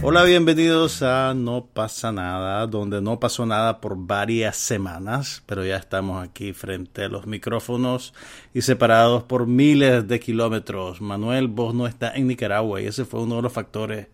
[0.00, 5.76] Hola, bienvenidos a No pasa nada, donde no pasó nada por varias semanas, pero ya
[5.76, 8.14] estamos aquí frente a los micrófonos
[8.54, 11.00] y separados por miles de kilómetros.
[11.00, 14.06] Manuel, vos no estás en Nicaragua y ese fue uno de los factores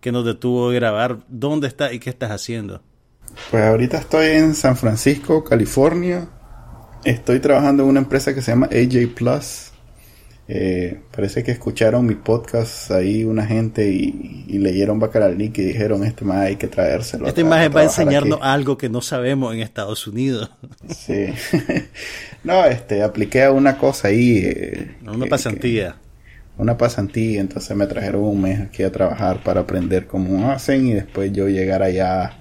[0.00, 1.20] que nos detuvo de grabar.
[1.28, 2.82] ¿Dónde estás y qué estás haciendo?
[3.52, 6.28] Pues ahorita estoy en San Francisco, California.
[7.04, 9.67] Estoy trabajando en una empresa que se llama AJ Plus
[10.50, 16.24] eh, parece que escucharon mi podcast ahí una gente y, leyeron Bacalalic y dijeron este
[16.24, 17.28] más hay que traérselo.
[17.28, 20.50] Esta imagen va a enseñarnos algo que no sabemos en Estados Unidos.
[20.88, 21.26] Sí.
[22.44, 24.38] no, este, apliqué a una cosa ahí.
[24.42, 25.96] Eh, una pasantía.
[26.56, 30.94] una pasantía, entonces me trajeron un mes aquí a trabajar para aprender cómo hacen y
[30.94, 32.40] después yo llegar allá.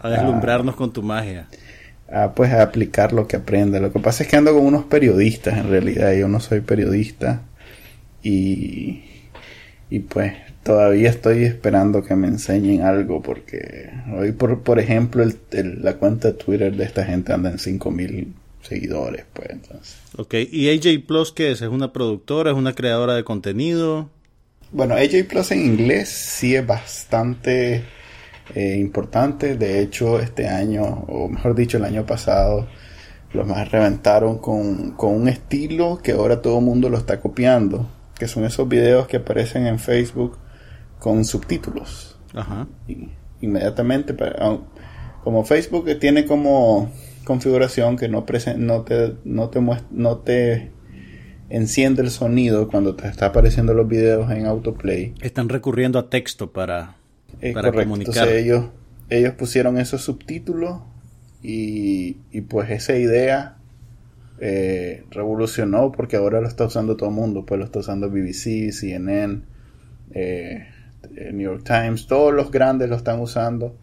[0.00, 1.48] A deslumbrarnos con tu magia
[2.10, 3.80] a pues a aplicar lo que aprende.
[3.80, 7.42] Lo que pasa es que ando con unos periodistas en realidad, yo no soy periodista
[8.22, 9.02] y,
[9.90, 15.82] y pues todavía estoy esperando que me enseñen algo porque hoy por, por ejemplo el,
[15.82, 19.96] la cuenta de Twitter de esta gente anda en 5000 seguidores pues entonces.
[20.16, 21.62] Ok, ¿y AJ Plus qué es?
[21.62, 22.50] ¿Es una productora?
[22.50, 24.10] ¿Es una creadora de contenido?
[24.72, 27.84] Bueno, AJ Plus en inglés sí es bastante
[28.54, 29.56] eh, importante.
[29.56, 32.66] De hecho, este año, o mejor dicho, el año pasado,
[33.32, 38.28] los más reventaron con, un estilo que ahora todo el mundo lo está copiando, que
[38.28, 40.38] son esos videos que aparecen en Facebook
[40.98, 42.18] con subtítulos.
[42.34, 42.66] Ajá.
[43.40, 44.14] inmediatamente,
[45.24, 46.90] como Facebook tiene como
[47.24, 50.70] configuración que no, no, te, no, te, no te
[51.48, 55.14] enciende el sonido cuando te está apareciendo los videos en autoplay.
[55.20, 56.96] Están recurriendo a texto para
[57.54, 58.28] para Comunicar.
[58.28, 58.66] ellos,
[59.08, 60.80] ellos pusieron esos subtítulos
[61.42, 62.14] y,
[62.48, 63.56] pues esa idea
[64.40, 67.46] eh, revolucionó porque ahora lo está usando todo el mundo.
[67.46, 69.42] Pues lo está usando BBC, CNN,
[70.12, 70.66] eh,
[71.32, 73.76] New York Times, todos los grandes lo están usando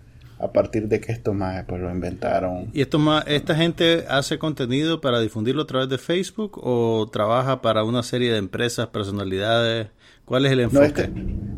[0.44, 2.70] a partir de que esto más pues lo inventaron.
[2.74, 7.62] ¿Y esto más, esta gente hace contenido para difundirlo a través de Facebook o trabaja
[7.62, 9.88] para una serie de empresas, personalidades?
[10.26, 11.03] ¿Cuál es el enfoque?
[11.03, 11.12] Este,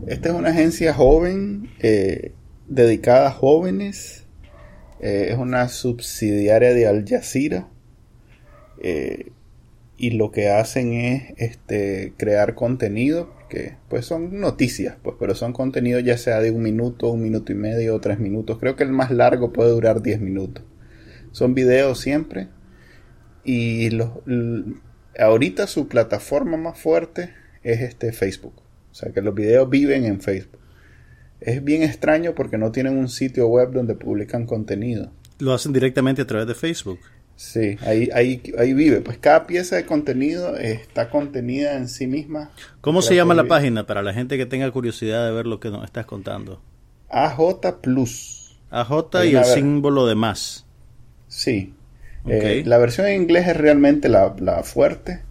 [0.07, 2.33] esta es una agencia joven, eh,
[2.67, 4.25] dedicada a jóvenes.
[4.99, 7.67] Eh, es una subsidiaria de Al Jazeera.
[8.81, 9.31] Eh,
[9.97, 15.53] y lo que hacen es este, crear contenido, que pues son noticias, pues, pero son
[15.53, 18.57] contenidos ya sea de un minuto, un minuto y medio o tres minutos.
[18.59, 20.63] Creo que el más largo puede durar diez minutos.
[21.31, 22.47] Son videos siempre.
[23.43, 24.09] Y los,
[25.19, 27.33] ahorita su plataforma más fuerte
[27.63, 28.55] es este Facebook.
[28.91, 30.59] O sea que los videos viven en Facebook.
[31.41, 35.11] Es bien extraño porque no tienen un sitio web donde publican contenido.
[35.39, 36.99] Lo hacen directamente a través de Facebook.
[37.35, 39.01] Sí, ahí, ahí, ahí vive.
[39.01, 42.51] Pues cada pieza de contenido está contenida en sí misma.
[42.81, 45.69] ¿Cómo se llama la página para la gente que tenga curiosidad de ver lo que
[45.69, 46.61] nos estás contando?
[47.09, 48.57] AJ Plus.
[48.71, 50.65] AJ y el símbolo de más.
[51.27, 51.73] Sí.
[52.27, 55.21] Eh, la versión en inglés es realmente la, la fuerte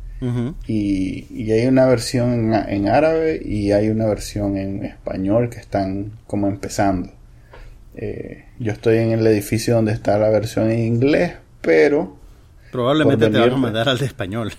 [0.67, 6.49] y, hay una versión en, árabe y hay una versión en español que están como
[6.49, 7.11] empezando.
[7.97, 12.17] Eh, yo estoy en el edificio donde está la versión en inglés, pero...
[12.71, 14.53] Probablemente te van a mandar al de español.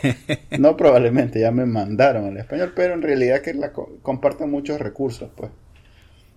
[0.58, 5.30] no, probablemente ya me mandaron al español, pero en realidad que la comparten muchos recursos,
[5.34, 5.50] pues.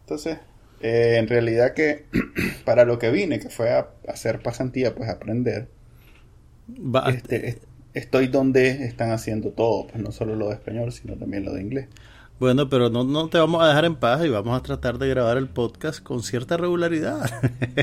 [0.02, 0.38] Entonces,
[0.80, 2.06] eh, en realidad que
[2.66, 5.68] para lo que vine, que fue a, hacer pasantía, pues aprender.
[7.08, 7.60] este,
[7.94, 11.62] estoy donde están haciendo todo, pues no solo lo de español, sino también lo de
[11.62, 11.88] inglés.
[12.40, 15.10] Bueno, pero no, no te vamos a dejar en paz y vamos a tratar de
[15.10, 17.28] grabar el podcast con cierta regularidad.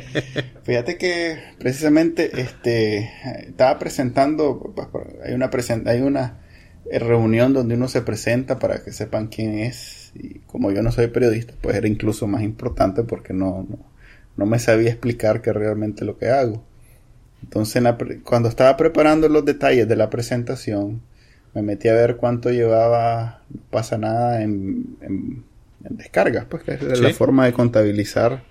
[0.62, 3.10] Fíjate que precisamente este
[3.48, 4.88] estaba presentando, pues,
[5.24, 5.50] hay una
[5.86, 6.38] hay una
[6.92, 11.08] reunión donde uno se presenta para que sepan quién es y como yo no soy
[11.08, 13.78] periodista, pues era incluso más importante porque no, no,
[14.36, 16.62] no me sabía explicar qué realmente lo que hago.
[17.42, 17.82] Entonces,
[18.22, 21.02] cuando estaba preparando los detalles de la presentación,
[21.54, 25.44] me metí a ver cuánto llevaba, no pasa nada, en,
[25.80, 28.44] descargas, pues que es la forma de contabilizar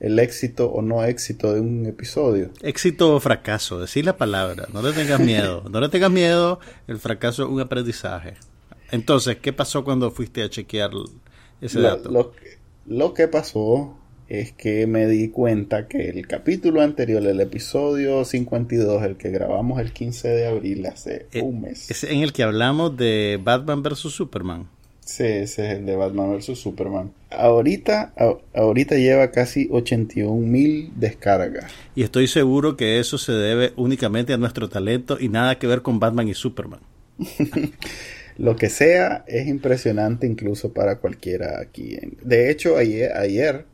[0.00, 2.50] el éxito o no éxito de un episodio.
[2.62, 6.58] Éxito o fracaso, decir la palabra, no le tengas miedo, no le tengas miedo,
[6.88, 8.34] el fracaso es un aprendizaje.
[8.90, 10.90] Entonces, ¿qué pasó cuando fuiste a chequear
[11.60, 12.10] ese dato?
[12.10, 12.32] Lo,
[12.86, 13.96] lo que pasó
[14.30, 19.80] es que me di cuenta que el capítulo anterior, el episodio 52, el que grabamos
[19.80, 21.90] el 15 de abril hace Eh, un mes.
[21.90, 23.98] Es en el que hablamos de Batman vs.
[23.98, 24.68] Superman.
[25.04, 26.56] Sí, ese es el de Batman vs.
[26.56, 27.10] Superman.
[27.30, 31.72] Ahorita, a- ahorita lleva casi 81 mil descargas.
[31.96, 35.82] Y estoy seguro que eso se debe únicamente a nuestro talento y nada que ver
[35.82, 36.80] con Batman y Superman.
[38.38, 41.98] Lo que sea es impresionante incluso para cualquiera aquí.
[42.22, 43.64] De hecho, ayer, ayer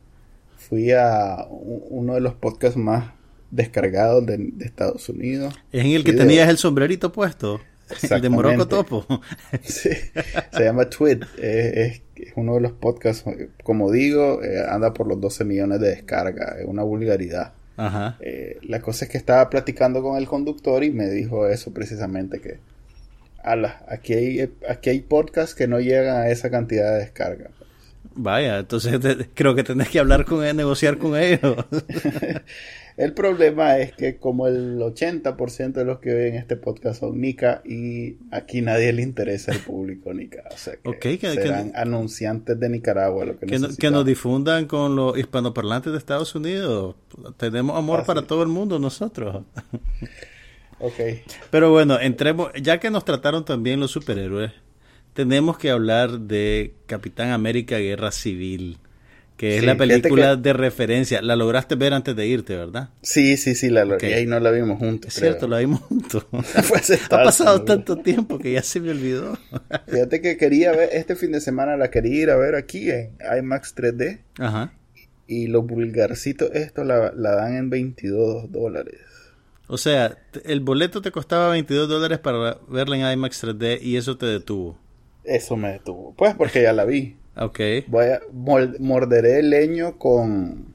[0.67, 3.11] fui a uno de los podcasts más
[3.51, 5.55] descargados de, de Estados Unidos.
[5.71, 7.59] Es en el que tenías el sombrerito puesto.
[8.09, 8.67] El de Morocco.
[8.67, 9.05] Topo.
[9.63, 9.89] Sí,
[10.51, 11.19] se llama Tweet.
[11.37, 13.23] Es, es uno de los podcasts,
[13.63, 16.59] como digo, eh, anda por los 12 millones de descargas.
[16.59, 17.53] Es una vulgaridad.
[17.77, 18.17] Ajá.
[18.19, 22.41] Eh, la cosa es que estaba platicando con el conductor y me dijo eso precisamente
[22.41, 22.59] que
[23.43, 27.51] ala, aquí hay aquí hay podcasts que no llegan a esa cantidad de descarga.
[28.19, 31.55] Vaya, entonces te- creo que tenés que hablar con él, negociar con ellos.
[32.97, 37.61] El problema es que como el 80% de los que ven este podcast son Nica
[37.63, 41.71] y aquí nadie le interesa el público Nica, o sea que Ok, que- que- serán
[41.75, 46.33] anunciantes de Nicaragua lo que, que, no- que nos difundan con los hispanoparlantes de Estados
[46.33, 46.95] Unidos.
[47.37, 48.07] Tenemos amor Así.
[48.07, 49.43] para todo el mundo nosotros.
[50.79, 50.99] Ok.
[51.51, 54.53] Pero bueno, entremos, ya que nos trataron también los superhéroes,
[55.17, 58.77] tenemos que hablar de Capitán América Guerra Civil,
[59.35, 61.23] que es la película que- de referencia.
[61.23, 62.89] La lograste ver antes de irte, ¿verdad?
[63.01, 64.03] Sí, sí, sí, la, Ok.
[64.03, 65.11] y ahí no la vimos juntos.
[65.13, 65.31] Es creo.
[65.31, 66.27] cierto, la vimos juntos.
[67.09, 69.35] Ha pasado tanto, tiempo que ya se me olvidó.
[69.87, 73.17] Fíjate que quería ver, este fin de semana la quería ir a ver aquí en
[73.39, 74.71] IMAX 3D Ajá.
[75.25, 78.99] y los vulgarcitos estos la, la dan en 22 dólares.
[79.69, 80.15] O sea,
[80.45, 84.77] el boleto te costaba 22 dólares para verla en IMAX 3D y eso te detuvo.
[85.27, 86.13] Eso me detuvo.
[86.17, 87.15] Pues porque ya la vi.
[87.39, 87.59] Ok.
[87.85, 90.73] Voy a morderé el leño con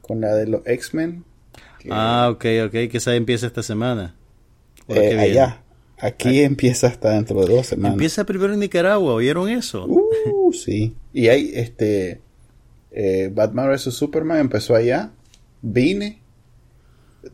[0.00, 1.24] con la de los X-Men.
[1.90, 4.14] Ah, ok, ok, que esa empieza esta semana.
[4.86, 5.62] Eh, allá.
[5.98, 7.94] Aquí empieza hasta dentro de dos semanas.
[7.94, 9.86] Empieza primero en Nicaragua, ¿oyeron eso?
[9.86, 10.94] Uh, sí.
[11.12, 12.20] Y ahí, este,
[12.92, 13.92] eh, Batman vs.
[13.92, 15.10] Superman empezó allá,
[15.62, 16.20] vine,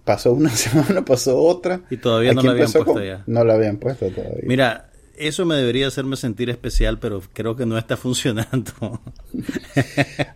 [0.04, 1.82] pasó una semana, pasó otra.
[1.90, 3.24] Y todavía no la habían puesto con- allá.
[3.26, 4.44] No la habían puesto todavía.
[4.44, 9.00] Mira, eso me debería hacerme sentir especial, pero creo que no está funcionando.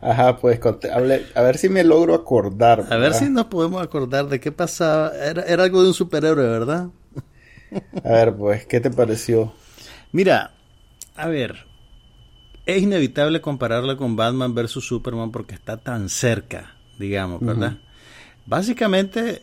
[0.01, 0.61] Ajá, pues
[0.95, 2.87] a ver si me logro acordar.
[2.91, 5.13] A ver si nos podemos acordar de qué pasaba.
[5.17, 6.89] Era, era algo de un superhéroe, ¿verdad?
[8.05, 9.53] A ver, pues, ¿qué te pareció?
[10.13, 10.53] Mira,
[11.17, 11.67] a ver,
[12.67, 14.73] es inevitable compararla con Batman vs.
[14.73, 17.79] Superman porque está tan cerca, digamos, ¿verdad?
[18.45, 19.43] Básicamente,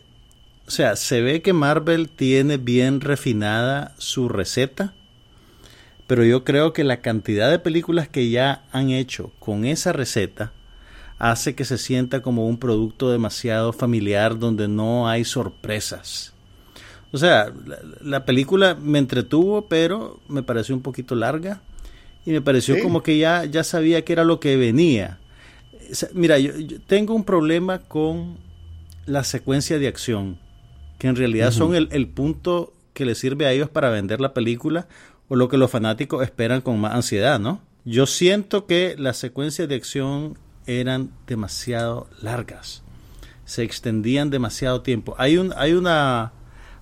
[0.66, 4.94] o sea, se ve que Marvel tiene bien refinada su receta,
[6.06, 10.52] pero yo creo que la cantidad de películas que ya han hecho con esa receta
[11.18, 16.32] hace que se sienta como un producto demasiado familiar donde no hay sorpresas.
[17.12, 21.62] O sea, la, la película me entretuvo, pero me pareció un poquito larga
[22.26, 22.82] y me pareció Sí.
[22.82, 25.18] como que ya, ya sabía que era lo que venía.
[26.12, 28.38] Mira, yo, yo tengo un problema con
[29.06, 30.38] la secuencia de acción,
[30.98, 34.32] que en realidad son el, el punto que les sirve a ellos para vender la
[34.34, 34.88] película
[35.28, 37.60] o lo que los fanáticos esperan con más ansiedad, ¿no?
[37.84, 42.82] Yo siento que las secuencias de acción eran demasiado largas,
[43.44, 45.14] se extendían demasiado tiempo.
[45.18, 46.32] Hay un, hay una,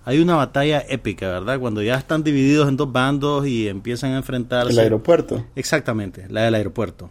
[0.04, 1.58] hay una batalla épica, ¿verdad?
[1.58, 4.72] Cuando ya están divididos en dos bandos y empiezan a enfrentarse.
[4.72, 5.44] El aeropuerto.
[5.56, 7.10] Exactamente, la del aeropuerto.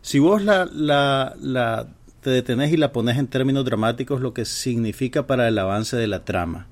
[0.00, 1.88] Si vos la, la, la
[2.20, 6.06] te detenés y la pones en términos dramáticos, lo que significa para el avance de
[6.06, 6.68] la trama.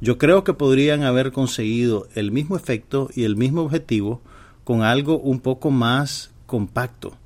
[0.00, 4.20] Yo creo que podrían haber conseguido el mismo efecto y el mismo objetivo
[4.64, 7.16] con algo un poco más compacto.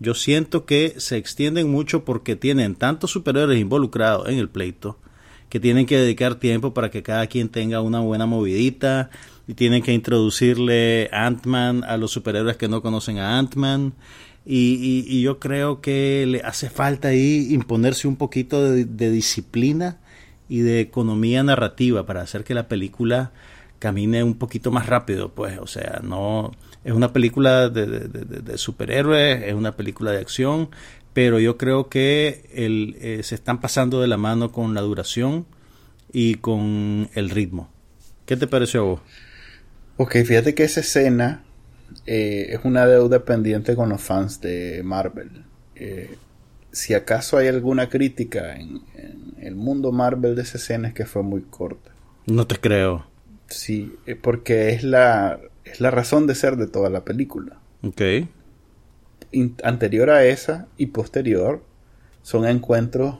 [0.00, 4.98] Yo siento que se extienden mucho porque tienen tantos superhéroes involucrados en el pleito
[5.48, 9.10] que tienen que dedicar tiempo para que cada quien tenga una buena movidita
[9.46, 13.94] y tienen que introducirle Ant-Man a los superhéroes que no conocen a Ant-Man.
[14.46, 19.98] Y, y- y yo creo que le hace falta ahí imponerse un poquito de disciplina
[20.48, 23.32] y de economía narrativa para hacer que la película
[23.78, 26.52] camine un poquito más rápido, pues, o sea, no
[26.84, 30.70] es una película de, superhéroes, es una película de acción,
[31.12, 35.46] pero yo creo que eh, se están pasando de la mano con la duración
[36.12, 37.70] y con el ritmo.
[38.26, 39.00] ¿Qué te pareció a vos?
[39.96, 41.44] Ok, fíjate que esa escena
[42.06, 45.44] eh, es una deuda pendiente con los fans de Marvel.
[45.74, 46.16] Eh,
[46.70, 48.82] si acaso hay alguna crítica en
[49.42, 51.90] el mundo Marvel de esa escena es que fue muy corta.
[52.26, 53.06] No te creo.
[53.48, 57.56] Sí, eh, porque es la, es la razón de ser de toda la película.
[57.82, 58.02] Ok.
[59.32, 61.62] In- anterior a esa y posterior,
[62.22, 63.16] son encuentros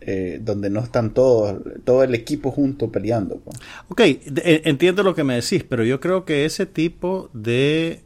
[0.00, 3.36] eh, donde no están todos, todo el equipo junto peleando.
[3.36, 3.56] Pues.
[3.88, 8.02] Ok, eh, entiendo lo que me decís, pero yo creo que ese tipo de...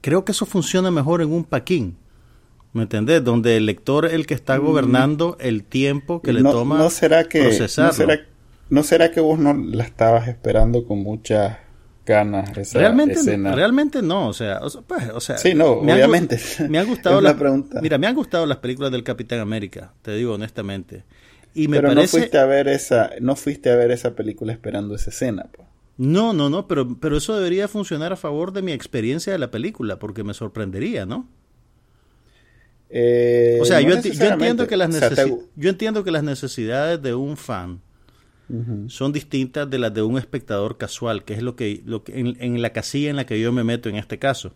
[0.00, 1.96] Creo que eso funciona mejor en un paquín.
[2.78, 3.24] ¿Me entendés?
[3.24, 4.64] Donde el lector es el que está mm.
[4.64, 7.90] gobernando el tiempo que le toma no será que, procesarlo.
[7.90, 8.26] No será,
[8.70, 11.58] ¿No será que vos no la estabas esperando con mucha
[12.06, 13.52] ganas esa realmente, escena?
[13.52, 16.38] Realmente no, o sea, pues, o sea sí, no, me obviamente.
[16.68, 17.80] me ha gustado la, pregunta.
[17.82, 21.02] Mira, me han gustado las películas del Capitán América, te digo honestamente.
[21.52, 22.16] Y me pero parece...
[22.16, 25.66] no fuiste a ver esa, no fuiste a ver esa película esperando esa escena, pues.
[25.96, 29.50] No, no, no, pero, pero eso debería funcionar a favor de mi experiencia de la
[29.50, 31.26] película, porque me sorprendería, ¿no?
[32.90, 34.90] Eh, o sea, yo, entiendo que las
[35.56, 37.80] yo entiendo que las necesidades de un fan
[38.86, 42.62] son distintas de las de un espectador casual, que es lo que, lo que en,
[42.62, 44.52] la casilla en la que yo me meto en este caso.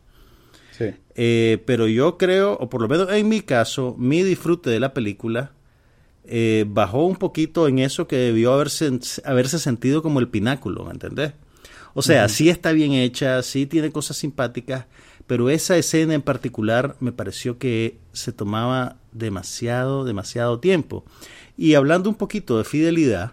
[1.14, 4.94] Eh, pero yo creo, o por lo menos en mi caso, mi disfrute de la
[4.94, 5.52] película
[6.24, 8.90] eh, bajó un poquito en eso que debió haberse,
[9.24, 11.34] haberse sentido como el pináculo, ¿me entendés?
[11.94, 14.86] O sea, sí está bien hecha, sí tiene cosas simpáticas,
[15.26, 21.04] pero esa escena en particular me pareció que se tomaba demasiado, demasiado tiempo.
[21.56, 23.32] Y hablando un poquito de fidelidad,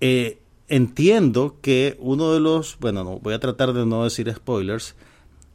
[0.00, 4.94] eh, entiendo que uno de los, bueno, no, voy a tratar de no decir spoilers,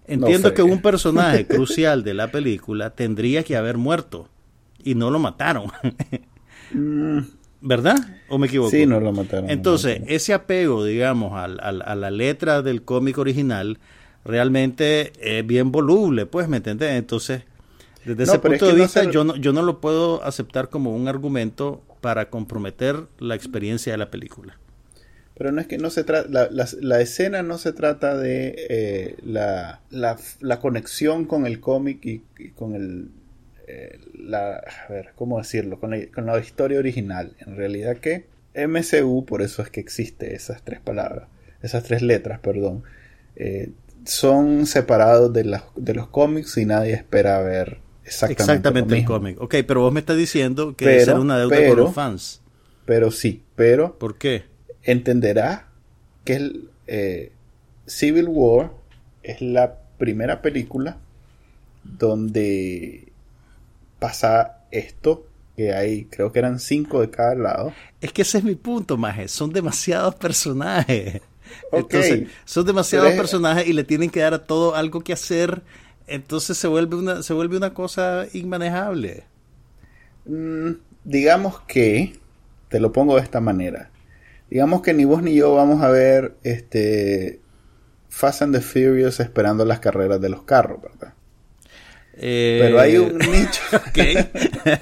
[0.07, 4.29] entiendo que un personaje crucial de la película tendría que haber muerto
[4.83, 5.71] y no lo mataron.
[6.71, 7.19] Mm.
[7.61, 7.97] ¿Verdad?
[8.29, 8.69] ¿O me equivoco?
[8.69, 9.49] Sí, no lo mataron.
[9.49, 13.79] Entonces, ese apego, digamos, a la letra del cómic original
[14.23, 16.91] realmente es bien voluble, pues, ¿me entiendes?
[16.91, 17.43] Entonces,
[18.05, 21.83] desde ese punto de vista, yo, no, yo no lo puedo aceptar como un argumento
[22.01, 24.57] para comprometer la experiencia de la película.
[25.37, 29.79] Pero no es que no se trata, la, escena no se trata de eh, la,
[29.89, 32.19] la, conexión con el cómic y,
[32.55, 33.09] con el,
[33.67, 35.79] eh, la, a ver, ¿cómo decirlo?
[35.79, 37.35] Con la, con la historia original.
[37.39, 41.29] En realidad que MCU, por eso es que existe esas tres palabras,
[41.61, 42.83] esas tres letras, perdón,
[43.37, 43.71] eh,
[44.03, 47.77] son separados de, de los cómics y nadie espera ver
[48.09, 49.41] exactamente, el cómic.
[49.41, 52.41] Ok, pero vos me estás diciendo que es una deuda con los fans.
[52.85, 53.97] Pero sí, pero...
[53.97, 54.45] ¿Por qué?
[54.83, 55.67] Entenderá
[56.25, 57.31] que el, eh,
[57.85, 58.71] Civil War
[59.23, 60.97] es la primera película
[61.83, 63.11] donde
[63.99, 65.25] pasa esto
[65.55, 67.73] que hay, creo que eran cinco de cada lado.
[67.99, 69.27] Es que ese es mi punto, Maje.
[69.27, 71.21] Son demasiados personajes.
[71.71, 75.61] Entonces, son demasiados personajes y le tienen que dar a todo algo que hacer.
[76.09, 79.25] Entonces se vuelve una, se vuelve una cosa inmanejable.
[80.25, 80.71] Mm,
[81.03, 82.19] digamos que,
[82.69, 83.89] te lo pongo de esta manera.
[84.49, 87.39] Digamos que ni vos ni yo vamos a ver este
[88.09, 91.13] Fast and the Furious esperando las carreras de los carros, ¿verdad?
[92.21, 93.61] Eh, Pero hay un nicho.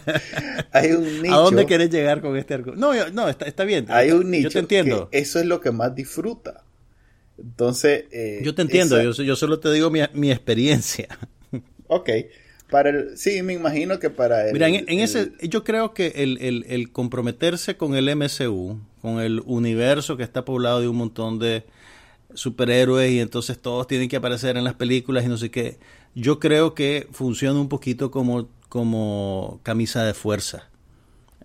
[0.72, 1.36] hay un nicho.
[1.36, 2.94] ¿A dónde querés llegar con este argumento?
[2.94, 3.86] No, no, está, está bien.
[3.90, 4.50] Hay un nicho.
[4.50, 5.10] Yo te entiendo.
[5.12, 6.64] eso es lo que más disfruta.
[7.38, 8.06] Entonces.
[8.12, 11.08] Eh, yo te entiendo, yo, yo, solo te digo mi, mi experiencia.
[11.90, 12.10] Ok.
[12.70, 16.38] Para el, sí, me imagino que para el, Mira, en, ese, yo creo que el,
[16.42, 21.40] el, el, comprometerse con el MCU, con el universo que está poblado de un montón
[21.40, 21.64] de
[22.34, 25.78] superhéroes y entonces todos tienen que aparecer en las películas y no sé qué,
[26.14, 30.70] yo creo que funciona un poquito como, como camisa de fuerza.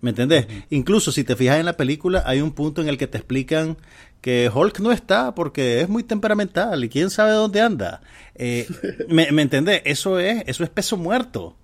[0.03, 0.47] ¿Me entendés?
[0.69, 3.77] Incluso si te fijas en la película, hay un punto en el que te explican
[4.19, 8.01] que Hulk no está porque es muy temperamental y quién sabe dónde anda.
[8.35, 8.67] Eh,
[9.07, 9.81] ¿me, ¿Me entendés?
[9.85, 11.55] Eso es, eso es peso muerto.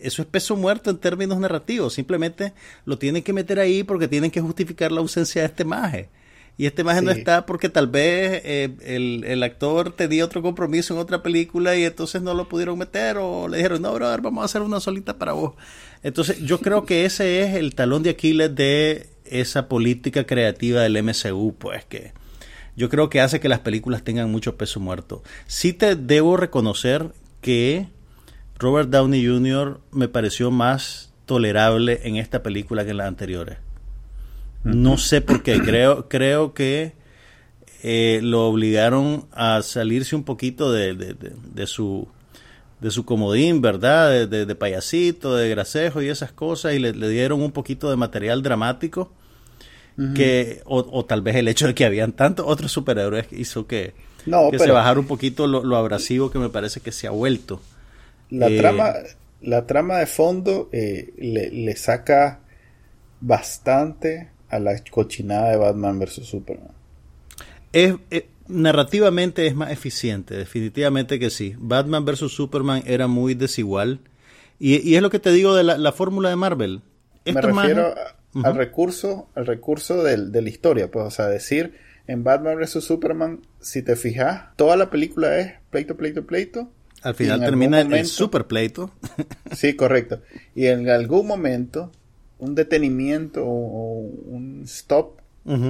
[0.00, 1.94] Eso es peso muerto en términos narrativos.
[1.94, 2.52] Simplemente
[2.84, 6.10] lo tienen que meter ahí porque tienen que justificar la ausencia de este maje.
[6.56, 10.94] Y este imagen no está porque tal vez eh, el, el, actor tenía otro compromiso
[10.94, 14.42] en otra película y entonces no lo pudieron meter o le dijeron, no, brother, vamos
[14.42, 15.54] a hacer una solita para vos.
[16.04, 21.02] Entonces yo creo que ese es el talón de Aquiles de esa política creativa del
[21.02, 22.12] MCU, pues que
[22.76, 25.22] yo creo que hace que las películas tengan mucho peso muerto.
[25.46, 27.88] Sí te debo reconocer que
[28.58, 29.80] Robert Downey Jr.
[29.90, 33.58] me pareció más tolerable en esta película que en las anteriores.
[34.64, 35.60] No sé por qué.
[35.64, 36.92] Creo, creo que
[37.82, 42.08] eh, lo obligaron a salirse un poquito de, de, su
[42.80, 44.26] de su comodín, ¿verdad?
[44.26, 49.12] De, payasito, de gracejo y esas cosas, y le, dieron un poquito de material dramático,
[50.14, 53.94] que, o, tal vez el hecho de que habían tantos otros superhéroes hizo que,
[54.50, 57.60] que se bajara un poquito lo, abrasivo que me parece que se ha vuelto.
[58.30, 58.92] La, eh, trama,
[59.42, 62.40] la trama de fondo eh, le, le saca
[63.20, 66.26] bastante a la cochinada de Batman vs.
[66.26, 66.70] Superman.
[67.72, 71.54] Es, eh, narrativamente es más eficiente, definitivamente que sí.
[71.58, 72.30] Batman vs.
[72.30, 74.00] Superman era muy desigual
[74.58, 76.82] Y, es lo que te digo de la, fórmula de Marvel.
[77.24, 77.94] Me refiero
[78.42, 81.74] al recurso, al recurso de la historia, pues, o sea, decir
[82.06, 86.70] en Batman vs Superman, si te fijas, toda la película es pleito, pleito, pleito.
[87.02, 88.90] Al final termina en el super pleito.
[89.52, 90.22] sí, correcto.
[90.54, 91.92] Y en algún momento,
[92.38, 95.20] un detenimiento o un stop,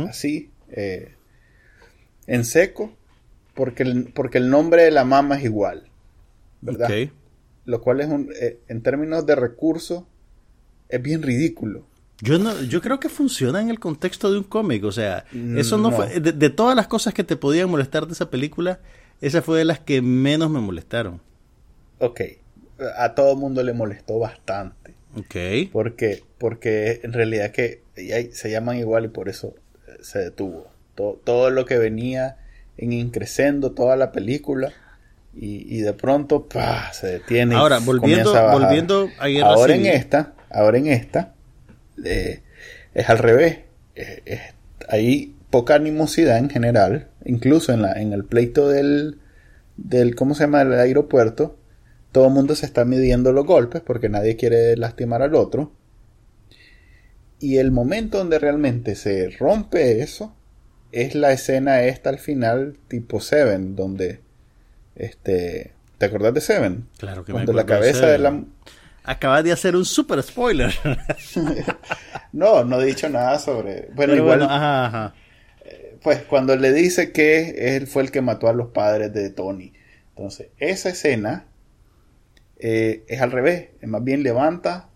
[0.09, 1.15] así, eh,
[2.27, 2.93] en seco,
[3.55, 5.85] porque el, porque el nombre de la mamá es igual.
[6.61, 6.91] ¿Verdad?
[7.67, 10.05] Lo cual es un, eh, en términos de recursos,
[10.89, 11.87] es bien ridículo.
[12.21, 15.25] Yo no, yo creo que funciona en el contexto de un cómic, o sea,
[15.57, 18.81] eso no, fue, de, todas las cosas que te podían molestar de esa película,
[19.21, 21.21] esa fue de las que menos me molestaron.
[21.99, 22.21] Ok,
[22.97, 24.95] a todo mundo le molestó bastante.
[25.17, 25.71] Ok.
[25.73, 27.83] Porque, porque en realidad que
[28.33, 29.55] se llaman igual y por eso
[29.89, 30.69] eh, se detuvo.
[30.95, 32.37] Todo, todo lo que venía
[32.77, 34.73] en increciendo toda la película
[35.37, 36.47] y, de pronto
[36.93, 37.57] se detiene.
[37.57, 41.35] Ahora, volviendo, volviendo a Ahora en esta, ahora en esta,
[42.05, 42.41] eh,
[42.95, 43.59] es al revés.
[43.97, 44.41] Eh,
[44.89, 49.19] hay poca animosidad en general, incluso en, la, en el pleito del,
[49.77, 51.57] del, ¿cómo se llama?, el aeropuerto.
[52.15, 55.73] Todo el mundo se está midiendo los golpes porque nadie quiere lastimar al otro.
[57.41, 60.33] Y el momento donde realmente se rompe eso
[60.93, 64.21] es la escena esta al final, tipo Seven, donde
[64.95, 66.87] este, ¿te acordás de Seven?
[66.99, 68.45] Claro que Cuando la cabeza de, la
[69.03, 70.73] Acabas de hacer un super spoiler.
[72.33, 73.89] no, no he dicho nada sobre.
[73.93, 74.43] Bueno, igual.
[74.43, 75.15] ajá, ajá.
[75.65, 79.31] Eh, pues cuando le dice que él fue el que mató a los padres de
[79.31, 79.73] Tony.
[80.11, 81.49] Entonces, esa escena
[82.67, 83.69] eh, es al revés.
[83.83, 84.89] Más bien levanta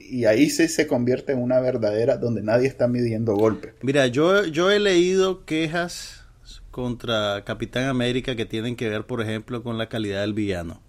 [0.00, 3.74] y ahí sí se convierte en una verdadera donde nadie está midiendo golpes.
[3.82, 6.24] Mira, yo, yo he leído quejas
[6.70, 10.80] contra Capitán América que tienen que ver, por ejemplo, con la calidad del villano.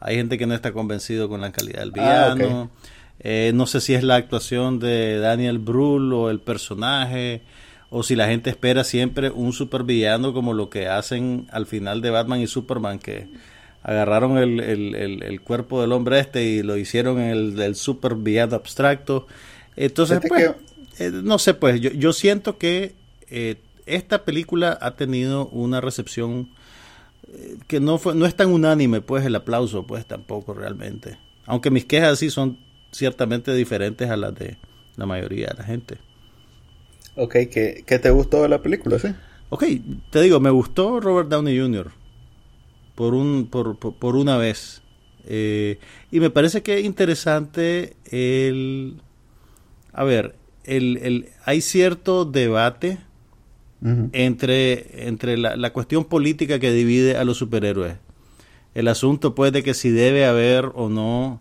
[0.00, 2.70] Hay gente que no está convencido con la calidad del ah, villano.
[3.20, 7.42] Eh, no sé si es la actuación de Daniel Brühl o el personaje,
[7.88, 12.10] o si la gente espera siempre un supervillano como lo que hacen al final de
[12.10, 13.28] Batman y Superman, que
[13.82, 19.26] agarraron el, el, cuerpo del hombre este y lo hicieron en el, el supervillano abstracto.
[19.76, 20.50] Entonces, pues,
[20.98, 22.94] eh, no sé, pues yo, yo siento que
[23.30, 26.50] eh, esta película ha tenido una recepción
[27.66, 31.84] que no fue, no es tan unánime pues el aplauso pues tampoco realmente aunque mis
[31.84, 32.58] quejas sí son
[32.90, 34.56] ciertamente diferentes a las de
[34.96, 35.98] la mayoría de la gente
[37.14, 39.08] ok ¿qué, te gustó de la película sí?
[39.50, 39.64] ok
[40.10, 41.92] te digo me gustó Robert Downey Jr.
[43.00, 44.82] por un por, por, una vez
[45.24, 45.78] eh,
[46.10, 49.00] y me parece que es interesante el
[49.94, 50.34] a ver
[50.64, 52.98] el, el hay cierto debate
[54.12, 57.96] entre, entre la, cuestión política que divide a los superhéroes.
[58.74, 61.40] El asunto pues de que si debe haber o no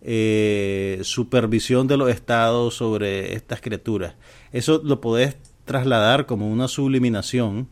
[0.00, 4.14] eh, supervisión de los estados sobre estas criaturas.
[4.52, 5.36] Eso lo podés
[5.66, 7.68] trasladar como una subliminación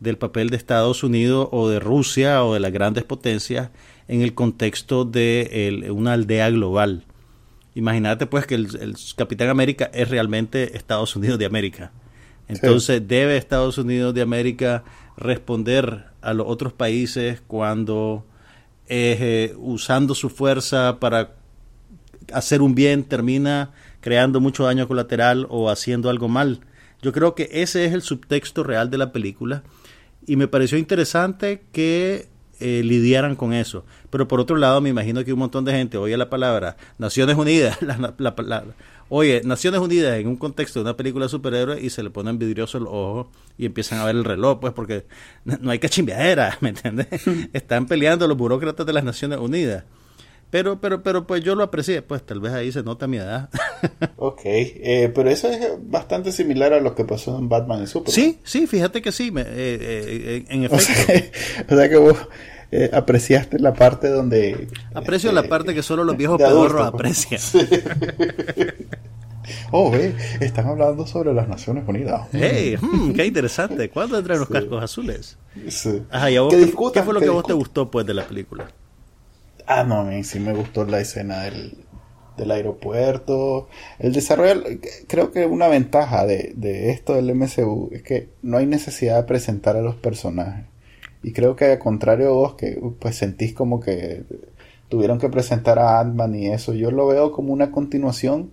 [0.00, 3.70] del papel de Estados Unidos o de Rusia o de las grandes potencias
[4.08, 7.04] en el contexto de una aldea global.
[7.74, 11.92] Imagínate pues que el Capitán América es realmente Estados Unidos de América.
[12.48, 14.84] Entonces debe Estados Unidos de América
[15.16, 18.24] responder a los otros países cuando
[18.88, 21.34] eh, usando su fuerza para
[22.32, 26.60] hacer un bien termina creando mucho daño colateral o haciendo algo mal.
[27.02, 29.64] Yo creo que ese es el subtexto real de la película
[30.26, 33.84] y me pareció interesante que eh, lidiaran con eso.
[34.10, 37.36] Pero por otro lado, me imagino que un montón de gente oye la palabra Naciones
[37.36, 38.64] Unidas, la, la,
[39.08, 42.38] Oye, Naciones Unidas en un contexto de una película de superhéroes y se le ponen
[42.38, 45.06] vidrioso el ojo y empiezan a ver el reloj, pues porque
[45.44, 47.08] no hay cachimbiadera, ¿me entiendes?
[47.52, 49.84] Están peleando los burócratas de las Naciones Unidas.
[50.50, 53.50] Pero, pero, pero, pues yo lo aprecié, pues tal vez ahí se nota mi edad.
[54.16, 58.14] ok, eh, pero eso es bastante similar a lo que pasó en Batman y Superman.
[58.14, 61.12] Sí, sí, fíjate que sí, me, eh, eh, en efecto.
[61.74, 62.16] O sea, que vos
[62.92, 64.68] apreciaste la parte donde...
[64.94, 67.40] Aprecio la parte que solo los viejos pedorros aprecian.
[69.70, 72.28] Oh, ve, están hablando sobre las Naciones Unidas.
[72.32, 72.76] ¡Hey!
[72.80, 73.90] Hmm, ¡Qué interesante!
[73.90, 75.38] ¿Cuándo entran los cascos azules?
[75.68, 76.02] Sí.
[76.10, 76.66] Ajá, ¿y a vos, ¿qué,
[77.02, 78.66] fue lo que, a vos te gustó pues de la película?
[79.66, 81.76] Ah, no, a mí sí me gustó la escena del,
[82.36, 83.68] del aeropuerto.
[83.98, 84.62] El desarrollo,
[85.08, 89.26] creo que una ventaja de, de esto del MCU es que no hay necesidad de
[89.26, 90.66] presentar a los personajes.
[91.22, 94.24] Y creo que al contrario vos, que pues sentís como que
[94.88, 98.50] tuvieron que presentar a Ant-Man y eso, yo lo veo como una continuación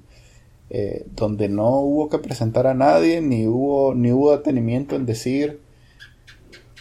[0.69, 5.59] eh, donde no hubo que presentar a nadie, ni hubo, ni hubo detenimiento en decir,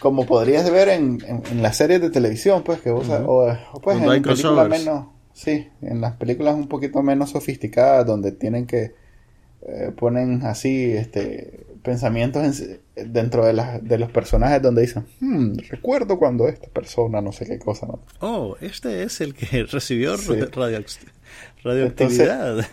[0.03, 4.21] como podrías ver en, en, las series de televisión, pues que vos, o, pues en
[4.21, 8.95] películas menos, sí, en las películas un poquito menos sofisticadas, donde tienen que
[9.61, 12.61] eh, ponen así este pensamientos
[12.95, 17.45] dentro de, las de los personajes donde dicen, hmm, recuerdo cuando esta persona no sé
[17.45, 17.85] qué cosa.
[17.85, 18.01] ¿no?
[18.19, 20.17] Oh, este es el que recibió
[21.63, 22.65] radioactividad.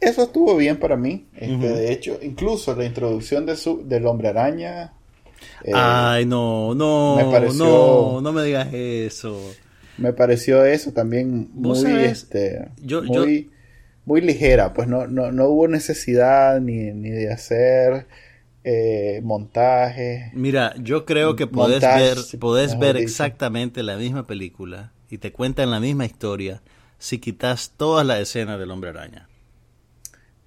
[0.00, 1.26] eso estuvo bien para mí.
[1.34, 4.92] Este, De hecho, incluso la introducción de su, del hombre araña.
[5.64, 9.40] Eh, Ay, no, no, me pareció, no, no me digas eso.
[9.96, 12.68] Me pareció eso también muy, este,
[13.06, 13.50] muy,
[14.04, 14.72] muy ligera.
[14.72, 18.06] Pues no, no, no hubo necesidad ni, ni de hacer
[18.64, 20.30] eh, montaje.
[20.34, 25.70] Mira, yo creo que podés ver, podés ver exactamente la misma película y te cuentan
[25.70, 26.62] la misma historia
[26.98, 29.28] si quitas todas las escenas del hombre araña.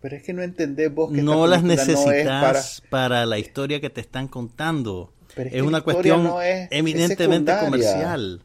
[0.02, 3.26] Pero es que no entendés vos que no las necesitas para...
[3.26, 5.14] la historia que te están contando.
[5.38, 8.42] es, una cuestión eminentemente comercial.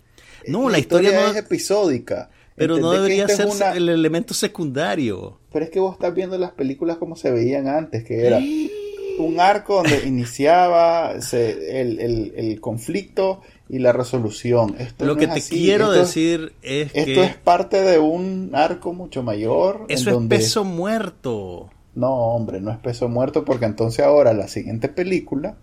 [0.47, 2.31] No, la, historia, no es episódica.
[2.55, 5.39] Pero no debería ser el elemento secundario.
[5.53, 8.39] Pero es que vos estás viendo las películas como se veían antes, que era
[9.19, 14.77] un arco donde iniciaba el, conflicto y la resolución.
[14.99, 17.01] Lo que te quiero decir es que...
[17.01, 19.87] Esto es parte de un arco mucho mayor.
[19.89, 21.71] Eso es peso muerto.
[21.95, 25.57] No, hombre, no es peso muerto porque entonces ahora la siguiente película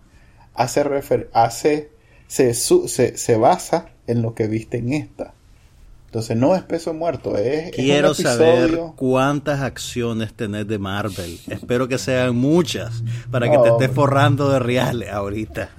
[0.54, 1.30] hace, refer...
[1.34, 1.92] hace
[2.28, 5.34] se, se, se basa en lo que viste en esta.
[6.13, 7.71] Entonces no es peso muerto, es...
[7.71, 11.39] Quiero saber cuántas acciones tenés de Marvel.
[11.47, 15.71] Espero que sean muchas para que te estés forrando de reales ahorita.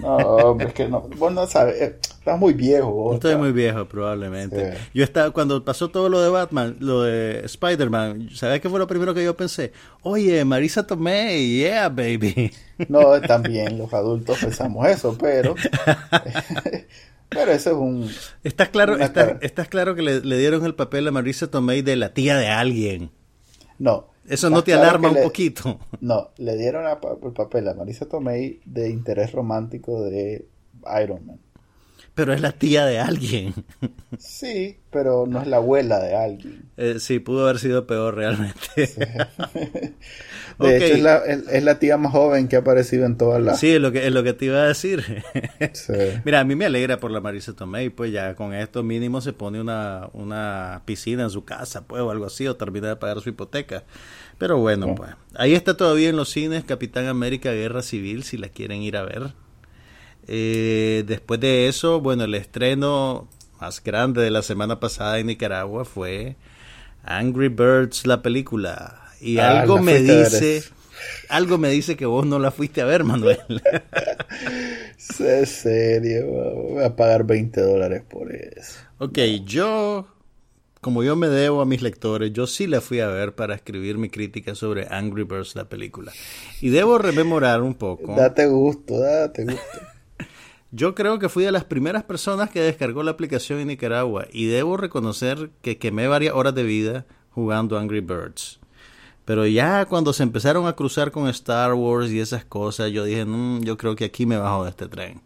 [0.00, 3.12] No, hombre, es que no, vos no sabes, eh, estás muy viejo.
[3.12, 4.72] Estoy muy viejo probablemente.
[4.94, 8.86] Yo estaba, cuando pasó todo lo de Batman, lo de Spider-Man, ¿sabes qué fue lo
[8.86, 9.72] primero que yo pensé?
[10.00, 12.50] Oye, Marisa Tomei, yeah, baby.
[12.88, 15.54] No, también los adultos pensamos eso, pero...
[17.28, 18.10] Pero eso es un...
[18.42, 22.36] ¿Estás claro, estás, claro que le, dieron el papel a Marisa Tomei de la tía
[22.36, 23.10] de alguien?
[23.78, 24.08] No.
[24.26, 25.80] ¿Eso no te alarma un poquito?
[26.00, 30.46] No, le dieron el papel a Marisa Tomei de interés romántico de
[31.02, 31.40] Iron Man.
[32.14, 33.54] Pero es la tía de alguien.
[34.18, 36.70] Sí, pero no es la abuela de alguien.
[36.76, 38.54] Eh, sí, pudo haber sido peor realmente.
[40.58, 43.58] De hecho, es la, es, la, tía más joven que ha aparecido en todas las...
[43.58, 45.24] Sí, es lo que, es lo que te iba a decir.
[46.24, 49.32] Mira, a mí me alegra por la Marisa Tomei, pues ya con esto mínimo se
[49.32, 53.20] pone una, una piscina en su casa, pues, o algo así, o termina de pagar
[53.20, 53.84] su hipoteca.
[54.38, 58.48] Pero bueno, pues, ahí está todavía en los cines Capitán América Guerra Civil, si la
[58.48, 59.32] quieren ir a ver.
[60.26, 63.28] Eh, después de eso, bueno, el estreno
[63.60, 66.36] más grande de la semana pasada en Nicaragua fue
[67.04, 69.03] Angry Birds, la película.
[69.20, 70.62] Y ah, algo me dice,
[71.28, 73.38] algo me dice que vos no la fuiste a ver, Manuel.
[75.18, 78.80] es serio, voy a pagar 20 dólares por eso.
[78.98, 80.06] Ok, yo,
[80.80, 83.98] como yo me debo a mis lectores, yo sí la fui a ver para escribir
[83.98, 86.12] mi crítica sobre Angry Birds, la película.
[86.60, 88.14] Y debo rememorar un poco.
[88.14, 89.60] Date gusto, date gusto.
[90.76, 94.46] Yo creo que fui de las primeras personas que descargó la aplicación en Nicaragua y
[94.46, 98.58] debo reconocer que quemé varias horas de vida jugando Angry Birds.
[99.24, 103.24] Pero ya cuando se empezaron a cruzar con Star Wars y esas cosas, yo dije,
[103.24, 105.22] mm, yo creo que aquí me bajo de este tren.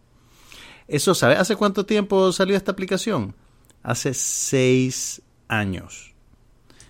[0.87, 1.35] Eso, ¿sabe?
[1.35, 3.35] ¿Hace cuánto tiempo salió esta aplicación?
[3.83, 6.13] Hace seis años.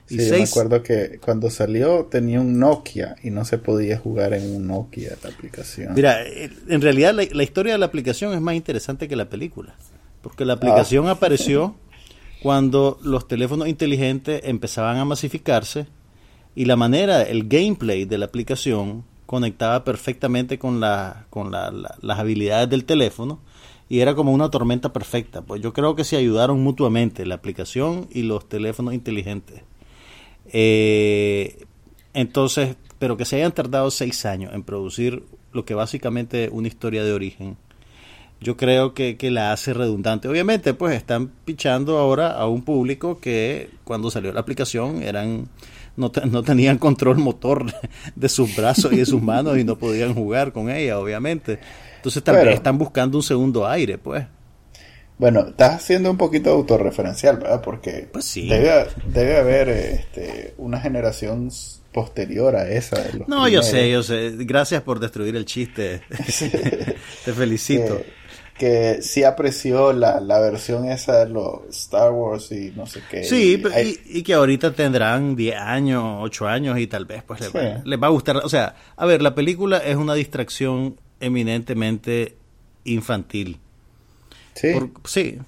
[0.05, 4.55] Sí, me acuerdo que cuando salió tenía un Nokia y no se podía jugar en
[4.55, 5.93] un Nokia la aplicación.
[5.93, 9.75] Mira, en realidad la, historia de la aplicación es más interesante que la película.
[10.23, 11.11] Porque la aplicación ah.
[11.11, 11.75] apareció
[12.41, 15.85] cuando los teléfonos inteligentes empezaban a masificarse
[16.59, 22.69] y la manera, el gameplay de la aplicación conectaba perfectamente con, la, con las habilidades
[22.69, 23.39] del teléfono
[23.87, 25.41] y era como una tormenta perfecta.
[25.41, 29.61] Pues yo creo que se ayudaron mutuamente la aplicación y los teléfonos inteligentes.
[30.51, 31.65] Eh,
[32.13, 36.67] entonces, pero que se hayan tardado seis años en producir lo que básicamente es una
[36.67, 37.55] historia de origen,
[38.41, 40.27] yo creo que, la hace redundante.
[40.27, 45.47] Obviamente, pues están pichando ahora a un público que cuando salió la aplicación eran
[45.99, 47.65] no, no tenían control motor
[48.15, 51.59] de sus brazos y de sus manos y no podían jugar con ella, obviamente.
[51.97, 54.25] Entonces también están buscando un segundo aire, pues.
[55.17, 57.61] Bueno, estás haciendo un poquito autorreferencial, ¿verdad?
[57.61, 61.51] Porque pues debe, debe, haber este, una generación
[61.91, 63.03] posterior a esa.
[63.03, 64.31] De los no, yo sé, yo sé.
[64.37, 66.01] Gracias por destruir el chiste.
[67.25, 67.97] Te felicito.
[67.97, 68.18] Que,
[68.59, 73.23] que, sí apreció la, la, versión esa de los Star Wars y no sé qué.
[73.23, 73.61] Sí,
[74.05, 78.07] y, que ahorita tendrán 10 años, 8 años y tal vez pues les, les va
[78.07, 78.37] a gustar.
[78.37, 82.35] O sea, a ver, la película es una distracción eminentemente
[82.83, 83.59] infantil
[84.55, 84.73] Sí.
[85.05, 85.39] sí.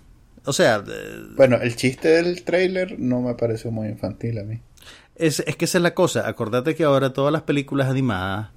[0.45, 0.83] O sea...
[1.35, 4.61] bueno, el chiste del trailer no me pareció muy infantil a mí.
[5.15, 6.27] Es, es que esa es la cosa.
[6.27, 8.49] Acordate que ahora todas las películas animadas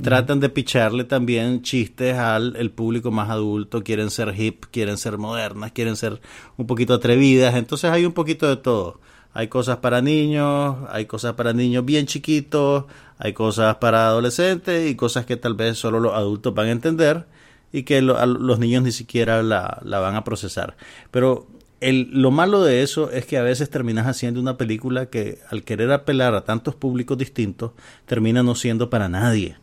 [0.00, 5.18] tratan de picharle también chistes al el público más adulto, quieren ser hip, quieren ser
[5.18, 6.20] modernas, quieren ser
[6.56, 9.00] un poquito atrevidas, entonces hay un poquito de todo.
[9.34, 12.84] Hay cosas para niños, hay cosas para niños bien chiquitos,
[13.18, 17.26] hay cosas para adolescentes y cosas que tal vez solo los adultos van a entender
[17.72, 20.76] y que los niños ni siquiera la, la, van a procesar.
[21.10, 21.46] Pero
[21.80, 25.64] el, lo malo de eso es que a veces terminas haciendo una película que al
[25.64, 27.72] querer apelar a tantos públicos distintos
[28.04, 29.56] termina no siendo para nadie.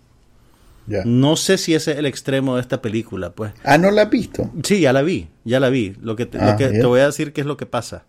[1.05, 3.53] No sé si ese es el extremo de esta película, pues.
[3.63, 4.51] Ah, ¿no la has visto?
[4.63, 5.95] Sí, ya la vi, ya la vi.
[6.01, 8.05] Lo que, te, ah, te voy a decir qué es lo que pasa.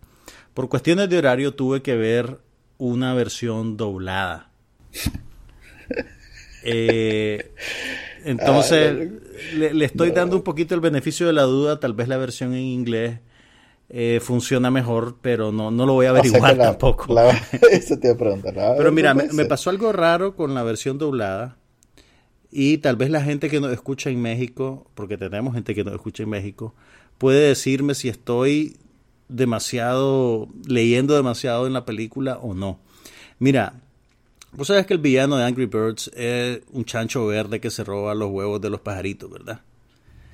[0.53, 2.39] Por cuestiones de horario tuve que ver
[2.77, 4.49] una versión doblada.
[6.63, 7.51] eh,
[8.25, 9.09] entonces,
[9.55, 11.79] le, estoy dando un poquito el beneficio de la duda.
[11.79, 13.19] Tal vez la versión en inglés
[13.89, 17.15] eh, funciona mejor, pero no, no lo voy a averiguar tampoco.
[17.71, 18.53] eso te iba a preguntar.
[18.77, 21.57] pero mira, me, pasó algo raro con la versión doblada.
[22.51, 25.93] Y tal vez la gente que nos escucha en México, porque tenemos gente que nos
[25.93, 26.75] escucha en México,
[27.17, 28.77] puede decirme si estoy
[29.29, 32.79] demasiado, leyendo demasiado en la película o no.
[33.39, 33.73] Mira,
[34.51, 38.13] vos sabes que el villano de Angry Birds es un chancho verde que se roba
[38.13, 39.61] los huevos de los pajaritos, ¿verdad?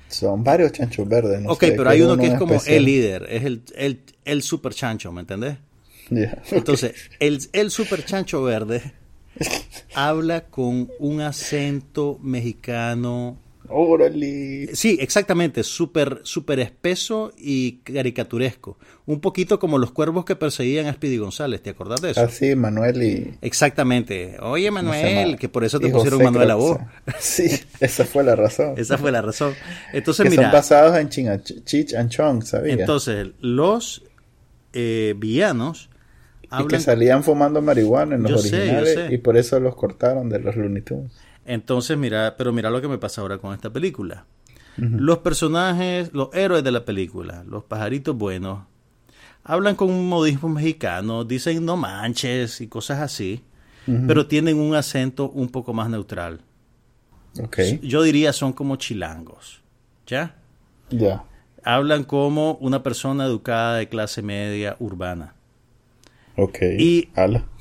[0.08, 1.42] Son varios chanchos verdes.
[1.46, 5.12] ok, pero hay uno que es como el líder, es el, el, el super chancho,
[5.12, 5.58] ¿me entendés?
[6.50, 8.94] Entonces, el, el super chancho verde
[9.94, 13.38] habla con un acento mexicano.
[13.70, 14.74] Órale.
[14.74, 18.78] Sí, exactamente, súper super espeso y caricaturesco.
[19.04, 22.20] Un poquito como los cuervos que perseguían a Speedy González, ¿te acordás de eso?
[22.22, 23.34] Ah, sí, Manuel y...
[23.42, 24.36] Exactamente.
[24.40, 26.78] Oye, Manuel, que por eso te pusieron Manuel a vos.
[27.18, 28.74] Sí, esa fue la razón.
[28.78, 29.54] esa fue la razón.
[29.92, 30.44] Entonces, que mira...
[30.44, 31.08] son basados en
[31.64, 32.78] Chich and Chong, ¿sabías?
[32.78, 34.02] Entonces, los
[34.72, 35.90] eh, villanos
[36.50, 40.56] y que salían fumando marihuana en los originales y por eso los cortaron de los
[40.56, 41.12] Looney Tunes.
[41.44, 44.26] Entonces, mira, pero mira lo que me pasa ahora con esta película.
[44.76, 48.60] Los personajes, los héroes de la película, los pajaritos buenos,
[49.42, 53.42] hablan con un modismo mexicano, dicen no manches y cosas así,
[54.06, 56.42] pero tienen un acento un poco más neutral.
[57.42, 57.80] Okay.
[57.82, 59.62] Yo diría son como chilangos,
[60.06, 60.36] ¿ya?
[60.90, 61.24] Ya.
[61.64, 65.34] Hablan como una persona educada de clase media urbana.
[66.78, 67.08] Y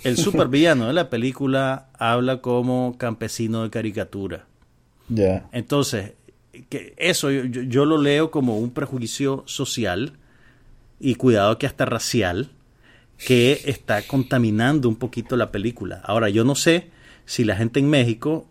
[0.03, 4.45] el supervillano de la película habla como campesino de caricatura.
[5.09, 5.47] Ya.
[5.51, 6.13] Entonces,
[6.69, 10.13] que eso yo, lo leo como un prejuicio social
[10.99, 12.51] y cuidado que hasta racial
[13.17, 16.01] que está contaminando un poquito la película.
[16.03, 16.89] Ahora, yo no sé
[17.25, 18.47] si la gente en México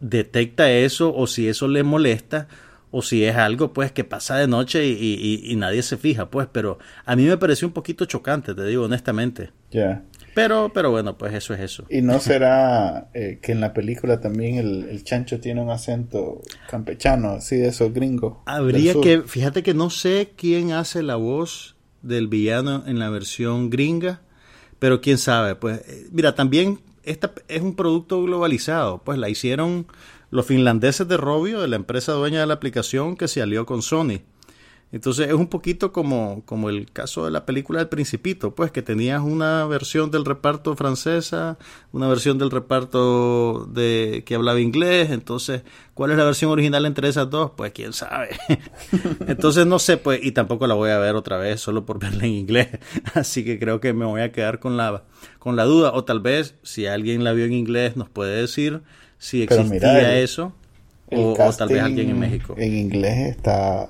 [0.00, 2.48] detecta eso o si eso le molesta
[2.96, 6.78] o si es algo pues que pasa de noche y, nadie se fija, pues, pero
[7.04, 9.50] a mí me pareció un poquito chocante, te digo honestamente.
[9.70, 10.02] Ya.
[10.34, 11.84] Pero, pero bueno, pues eso es eso.
[11.90, 17.32] ¿Y no será eh, que en la película también el, chancho tiene un acento campechano,
[17.32, 18.38] así de esos gringos?
[18.46, 23.68] Habría que, fíjate que no sé quién hace la voz del villano en la versión
[23.68, 24.22] gringa,
[24.78, 29.86] pero quién sabe, pues, eh, mira, también esta es un producto globalizado, pues la hicieron
[30.36, 33.80] los finlandeses de Robio, de la empresa dueña de la aplicación que se alió con
[33.80, 34.20] Sony.
[34.92, 38.82] Entonces es un poquito como, como el caso de la película del Principito, pues que
[38.82, 41.58] tenías una versión del reparto francesa,
[41.90, 45.62] una versión del reparto de que hablaba inglés, entonces,
[45.94, 47.52] ¿cuál es la versión original entre esas dos?
[47.56, 48.38] Pues quién sabe.
[49.26, 52.24] entonces no sé, pues, y tampoco la voy a ver otra vez solo por verla
[52.24, 52.68] en inglés,
[53.14, 55.04] así que creo que me voy a quedar con la,
[55.38, 58.82] con la duda, o tal vez si alguien la vio en inglés nos puede decir
[59.18, 60.52] si existía eso,
[61.10, 62.54] o, tal vez alguien en México.
[62.58, 63.88] En inglés está...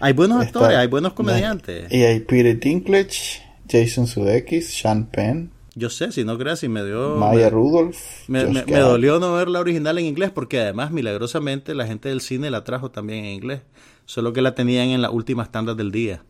[0.00, 1.90] Hay buenos actores, hay buenos comediantes.
[1.92, 5.50] Y hay Peter Dinklage, Jason Sudeikis, Sean Penn.
[5.74, 7.16] Yo sé, si no creas, y me dio...
[7.16, 7.98] Maya Rudolph.
[8.28, 12.50] Me, dolió no ver la original en inglés, porque además, milagrosamente, la gente del cine
[12.50, 13.60] la trajo también en inglés.
[14.06, 16.22] Solo que la tenían en las últimas tandas del día.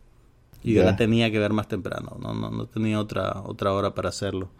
[0.64, 2.16] Y yo la tenía que ver más temprano.
[2.20, 4.50] No, no, no tenía otra, otra hora para hacerlo.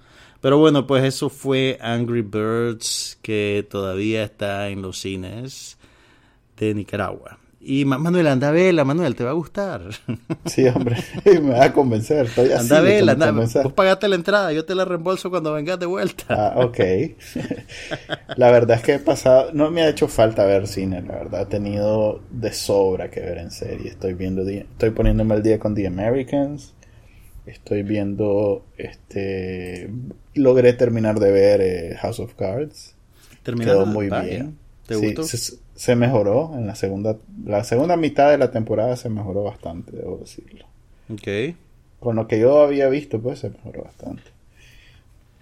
[0.41, 5.79] Pero bueno, pues eso fue Angry Birds, que todavía está en los cines
[6.57, 7.39] de Nicaragua.
[7.69, 9.83] Y Manuel, anda a vela, Manuel, te va a gustar.
[10.45, 12.27] Sí, hombre, me va a convencer.
[12.27, 13.33] Estoy así anda a vela, anda.
[13.33, 16.25] Vos pagaste la entrada, yo te la reembolso cuando vengas de vuelta.
[16.29, 16.79] Ah, ok.
[18.37, 21.43] La verdad es que he pasado, no me ha hecho falta ver cine, la verdad.
[21.43, 23.89] He tenido de sobra que ver en serie.
[23.91, 26.76] Estoy viendo, estoy poniéndome al día con The Americans.
[27.47, 29.89] Estoy viendo, este,
[30.35, 32.95] logré terminar de ver eh, House of Cards.
[33.45, 34.59] Quedó muy bien.
[34.87, 35.25] ¿Te gustó?
[35.25, 40.19] Se, mejoró en la segunda, la segunda mitad de la temporada se mejoró bastante, debo
[40.19, 40.65] decirlo.
[41.13, 41.57] Ok.
[42.01, 44.23] Con lo que yo había visto, pues se mejoró bastante.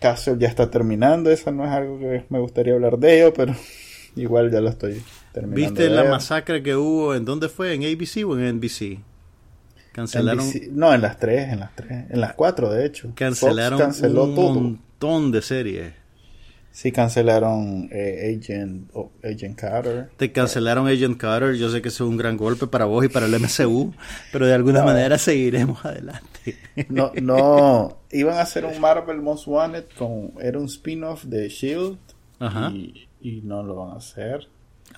[0.01, 3.55] Castle ya está terminando, eso no es algo que me gustaría hablar de ello, pero
[4.17, 5.71] igual ya lo estoy terminando.
[5.71, 6.11] ¿Viste de la ver.
[6.11, 7.15] masacre que hubo?
[7.15, 7.75] ¿En dónde fue?
[7.75, 8.99] ¿En ABC o en NBC?
[9.95, 13.13] Cancelaron, No, en las tres, en las tres, en las cuatro de hecho.
[13.15, 14.55] cancelaron Fox canceló un todo.
[14.55, 15.93] montón de series.
[16.73, 20.11] Sí, cancelaron eh, Agent, oh, Agent Carter.
[20.17, 21.55] Te cancelaron Agent Carter.
[21.55, 23.95] Yo sé que eso es un gran golpe para vos y para el MCU,
[24.33, 26.59] pero de alguna manera seguiremos adelante.
[26.89, 31.97] No, no, iban a hacer un Marvel Most Wanted con, era un spin-off de Shield
[32.41, 32.71] Ajá.
[32.73, 34.49] y, y no lo van a hacer.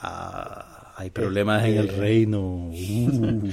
[0.00, 2.40] Ah, hay problemas en el Este- reino.
[2.40, 3.40] Uh.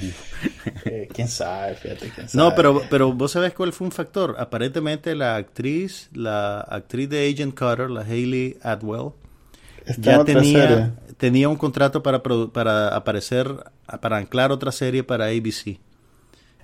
[0.86, 2.42] Eh, quién sabe, fíjate, quién sabe.
[2.42, 4.34] No, pero, pero vos sabés cuál fue un factor.
[4.38, 9.10] Aparentemente la actriz, la actriz de Agent Carter, la Hayley Atwell,
[9.84, 10.34] Está ya serie.
[10.34, 13.54] tenía, tenía un contrato para, para aparecer,
[14.00, 15.78] para anclar otra serie para ABC.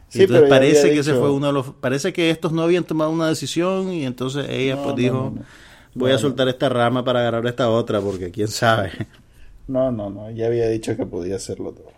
[0.09, 3.11] Sí, entonces parece que ese fue uno de los, parece que estos no habían tomado
[3.11, 5.43] una decisión y entonces ella No, pues no, dijo, no,
[5.95, 8.91] voy a soltar esta rama para agarrar esta otra porque quién sabe.
[9.71, 11.93] No, no, no, ya había dicho que podía hacerlo todo.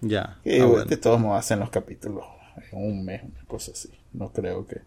[0.00, 0.38] ya.
[0.42, 0.84] Que ah, bueno.
[0.84, 2.24] de todos modos hacen los capítulos
[2.72, 3.88] en un mes, una cosa así.
[4.12, 4.80] No creo que.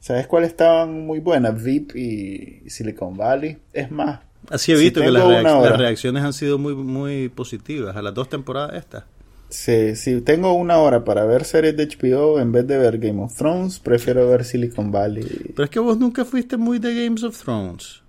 [0.00, 1.62] ¿Sabes cuáles estaban muy buenas?
[1.62, 3.58] VIP y Silicon Valley.
[3.72, 4.20] Es más,
[4.50, 8.02] Así he si visto que tengo las, hora- reacciones han sido muy, muy positivas a
[8.02, 9.04] las dos temporadas estas.
[9.50, 13.22] si, si tengo una hora para ver series de HBO en vez de ver Game
[13.22, 15.52] of Thrones, prefiero ver Silicon Valley.
[15.54, 18.02] Pero es que vos nunca fuiste muy de Games of Thrones.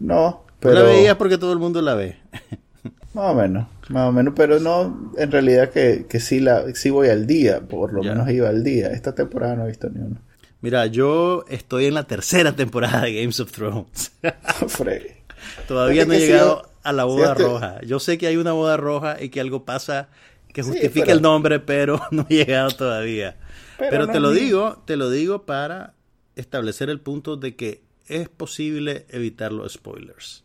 [0.00, 0.74] No, Pero...
[0.74, 2.16] La veías porque todo el mundo la ve.
[3.14, 6.90] Más o menos, más o menos, pero no, en realidad que, que sí, la, sí
[6.90, 8.12] voy al día, por lo Ya.
[8.12, 8.92] menos iba al día.
[8.92, 10.16] Esta temporada no he visto ni uno.
[10.60, 14.12] Mira, yo estoy en la tercera temporada de Games of Thrones.
[15.66, 17.80] Todavía no he llegado a la boda este- roja.
[17.82, 20.08] Yo sé que hay una boda roja y que algo pasa
[20.52, 23.36] que Sí, justifica pero- el nombre, pero no he llegado todavía.
[23.78, 25.94] Pero, Pero no te lo ni- digo, te lo digo para
[26.36, 30.44] establecer el punto de que es posible evitar los spoilers.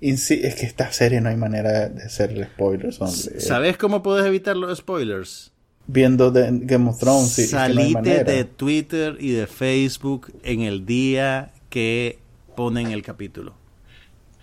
[0.00, 3.40] Sí, es que esta serie no hay manera de hacerle spoilers, hombre.
[3.40, 5.52] ¿Sabes cómo puedes evitar los spoilers?
[5.86, 9.46] Viendo de Game of Thrones, sí, es que no hay Salite de Twitter y de
[9.46, 12.18] Facebook en el día que
[12.54, 13.54] ponen el capítulo.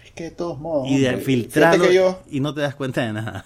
[0.04, 0.88] Es que de todos modos.
[0.90, 3.46] Y de filtrarlo yo, y no te das cuenta de nada.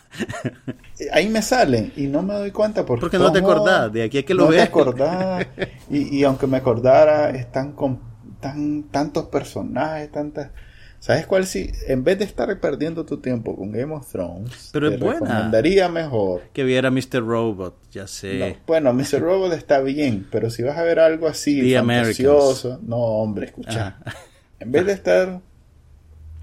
[1.12, 4.04] ahí me salen y no me doy cuenta porque, Porque no te modos, acordás, de
[4.04, 4.68] aquí a que lo no te veas.
[4.68, 5.48] acordás.
[5.90, 8.00] y, y aunque me acordara, están con
[8.40, 10.52] tan, tantos personajes, tantas.
[11.00, 11.72] ¿Sabes cuál sí?
[11.88, 15.20] En vez de estar perdiendo tu tiempo con Game of Thrones, Pero te es buena.
[15.20, 16.42] recomendaría mejor.
[16.52, 17.20] Que viera Mr.
[17.26, 18.40] Robot, ya sé.
[18.40, 19.20] No, bueno, Mr.
[19.22, 23.98] Robot está bien, pero si vas a ver algo así fantasioso, no, hombre, escucha.
[24.04, 24.18] Ajá.
[24.60, 25.42] En vez de estar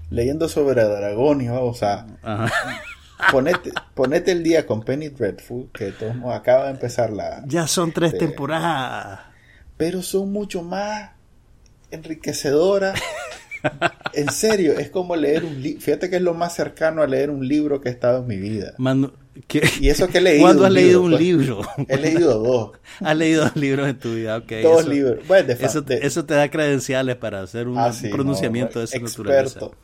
[0.09, 2.49] leyendo sobre dragonios, o sea, Ajá.
[3.31, 7.43] ponete, ponete el día con Penny Dreadful, que todos acaba de empezar la...
[7.47, 9.19] Ya son tres temporadas.
[9.75, 11.09] Pero son mucho más
[11.91, 12.99] enriquecedoras.
[14.13, 15.81] En serio, es como leer un libro.
[15.81, 18.37] Fíjate que es lo más cercano a leer un libro que he estado en mi
[18.37, 18.73] vida.
[18.77, 19.11] Manu-
[19.47, 19.61] ¿qué?
[19.81, 20.43] Y eso que he leído.
[20.45, 21.21] ¿Cuándo has leído un pues.
[21.21, 21.61] libro?
[21.87, 22.71] He leído dos.
[22.99, 24.51] has leído dos libros en tu vida, ok.
[24.61, 25.27] dos eso- libros.
[25.27, 28.79] Bueno, de, Eso, de- eso te da credenciales para hacer un ah, sí, pronunciamiento no,
[28.81, 29.43] de esa naturaleza.
[29.59, 29.75] experto.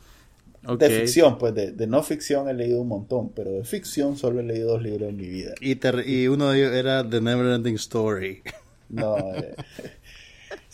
[0.66, 0.78] Ok.
[0.78, 4.40] De ficción, pues de, de no ficción he leído un montón, pero de ficción solo
[4.40, 5.54] he leído dos libros en mi vida.
[5.60, 8.42] Y, te- y uno de ellos era The Neverending Story.
[8.90, 9.54] No, eh,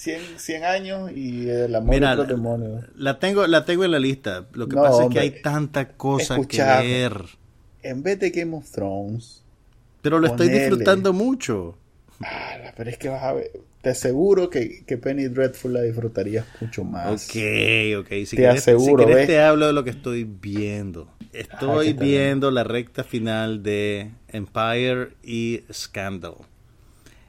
[0.07, 2.85] 100, 100 años y el amor Mira, demonios.
[2.97, 4.47] La tengo, la tengo en la lista.
[4.53, 6.83] Lo que No, pasa es que hay tanta cosa Escuchame.
[6.83, 7.25] que ver.
[7.83, 9.43] En vez de Game of Thrones,
[10.03, 11.77] Pero lo estoy disfrutando mucho.
[12.21, 13.51] ah, pero es que vas a ver,
[13.83, 17.29] te aseguro que, que Penny Dreadful la disfrutarías mucho más.
[17.29, 17.37] Ok,
[18.01, 18.09] ok.
[18.27, 21.09] Si Te querés, aseguro, si querés te hablo de lo que estoy viendo.
[21.33, 26.35] Estoy viendo la recta final de Empire y Scandal.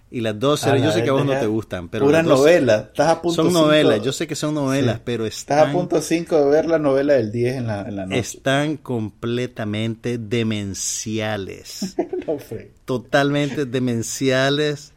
[0.10, 2.88] Y las dos series, yo sé que a vos no te gustan, pero Pura novela.
[2.92, 4.02] Estás a punto son cinco- novelas.
[4.02, 5.02] Yo sé que son novelas, Sí.
[5.04, 7.96] pero Estás a están, punto 5 de ver la novela del 10 en la, en
[7.98, 8.20] la noche.
[8.20, 11.96] están completamente demenciales.
[12.28, 12.38] No.
[12.86, 14.92] Totalmente demenciales,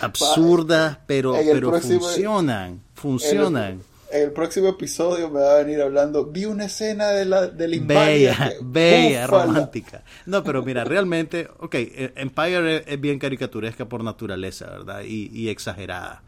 [0.00, 2.80] absurdas, pero, pero próximo- funcionan.
[2.94, 3.80] Funcionan.
[4.10, 6.26] En el próximo episodio me va a venir hablando.
[6.26, 9.44] Vi una escena de la, del Bella, que- bella, ¡Búfala!
[9.46, 10.04] romántica.
[10.26, 15.02] No, pero mira, realmente, ok, eh, Empire es, es bien caricaturesca por naturaleza, ¿verdad?
[15.04, 16.22] Y, y exagerada.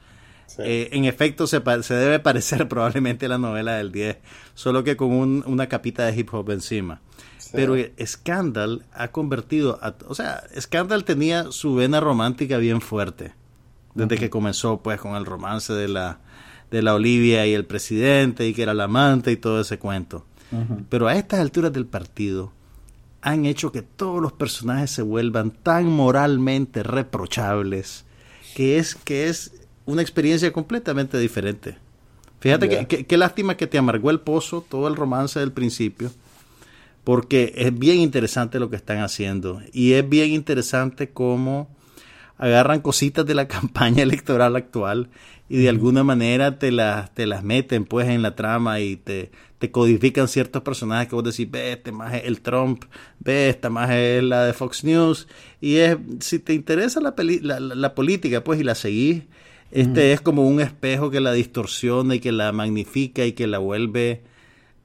[0.46, 0.62] Sí.
[0.64, 4.16] Eh, en efecto, se, debe parecer probablemente a la novela del 10,
[4.54, 7.00] solo que con un- una capita de hip hop encima.
[7.38, 7.50] Sí.
[7.52, 13.34] Pero Scandal ha convertido, a- o sea, Scandal tenía su vena romántica bien fuerte,
[13.94, 16.18] desde que comenzó pues con el romance de la,
[16.70, 20.24] de la Olivia y el presidente y que era la amante y todo ese cuento.
[20.88, 22.52] Pero a estas alturas del partido
[23.20, 28.04] han hecho que todos los personajes se vuelvan tan moralmente reprochables
[28.54, 29.52] que es, que es
[29.84, 31.76] una experiencia completamente diferente.
[32.40, 36.12] Fíjate que, qué lástima que te amargó el pozo, todo el romance del principio,
[37.02, 41.68] porque es bien interesante lo que están haciendo y es bien interesante cómo
[42.38, 45.08] agarran cositas de la campaña electoral actual
[45.48, 49.30] y de alguna manera te las, te las meten pues en la trama y te,
[49.58, 52.84] te codifican ciertos personajes que vos decís, ve, este más es el Trump,
[53.20, 55.28] ve, esta más es la de Fox News.
[55.60, 57.14] Y es, si te interesa la,
[57.58, 59.22] la, política, pues, y la seguís,
[59.70, 63.58] este es como un espejo que la distorsiona y que la magnifica y que la
[63.58, 64.22] vuelve,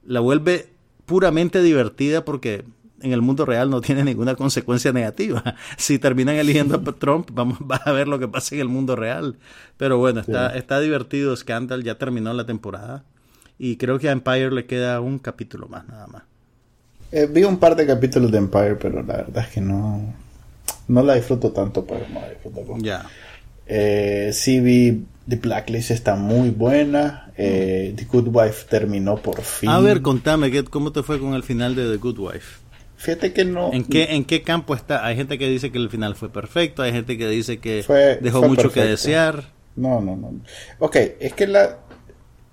[0.06, 0.68] la vuelve
[1.06, 2.64] puramente divertida porque
[3.02, 5.42] en el mundo real no tiene ninguna consecuencia negativa.
[5.76, 8.96] Si terminan eligiendo a Trump, vamos, vas a ver lo que pasa en el mundo
[8.96, 9.36] real.
[9.76, 11.36] Pero bueno, está, está divertido.
[11.36, 13.04] Scandal ya terminó la temporada.
[13.58, 16.22] Y creo que a Empire le queda un capítulo más, nada más.
[17.12, 20.14] Eh, vi un par de capítulos de Empire, pero la verdad es que no,
[20.88, 22.78] no la disfruto tanto, pero no la disfruto.
[22.78, 23.06] Ya.
[23.66, 27.32] Eh, sí vi The Blacklist, está muy buena.
[27.36, 29.68] Eh, The Good Wife terminó por fin.
[29.68, 32.61] A ver, contame, ¿cómo te fue con el final de The Good Wife?
[33.02, 33.72] Fíjate que no.
[33.72, 35.04] ¿En qué, ¿En qué campo está?
[35.04, 37.84] Hay gente que dice que el final fue perfecto, hay gente que dice que
[38.20, 39.42] dejó mucho que desear.
[39.74, 40.40] No, no, no.
[40.78, 41.80] Ok, es que la,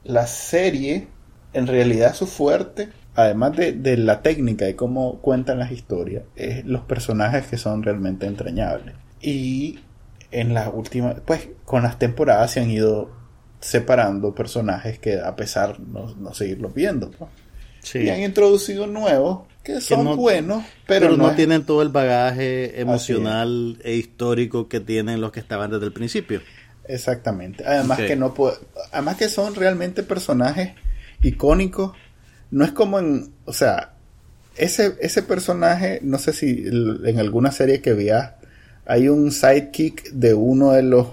[0.04, 1.08] la serie,
[1.54, 6.82] en realidad su fuerte, además de, la técnica y cómo cuentan las historias, es los
[6.82, 8.96] personajes que son realmente entrañables.
[9.22, 9.78] Y
[10.32, 13.12] en las últimas, pues con las temporadas se han ido
[13.60, 17.12] separando personajes que a pesar no, no seguirlos viendo.
[17.12, 17.30] Pues.
[17.94, 23.96] Y han introducido nuevos que son buenos, pero, no, tienen todo el bagaje emocional e
[23.96, 26.42] histórico que tienen los que estaban desde el principio.
[26.88, 27.64] Exactamente.
[27.66, 28.34] Además que no
[28.92, 30.72] además que son realmente personajes
[31.22, 31.92] icónicos.
[32.52, 33.94] No es como en, o sea,
[34.56, 38.34] ese ese personaje, no sé si en alguna serie que veas
[38.86, 41.08] hay un sidekick de uno de los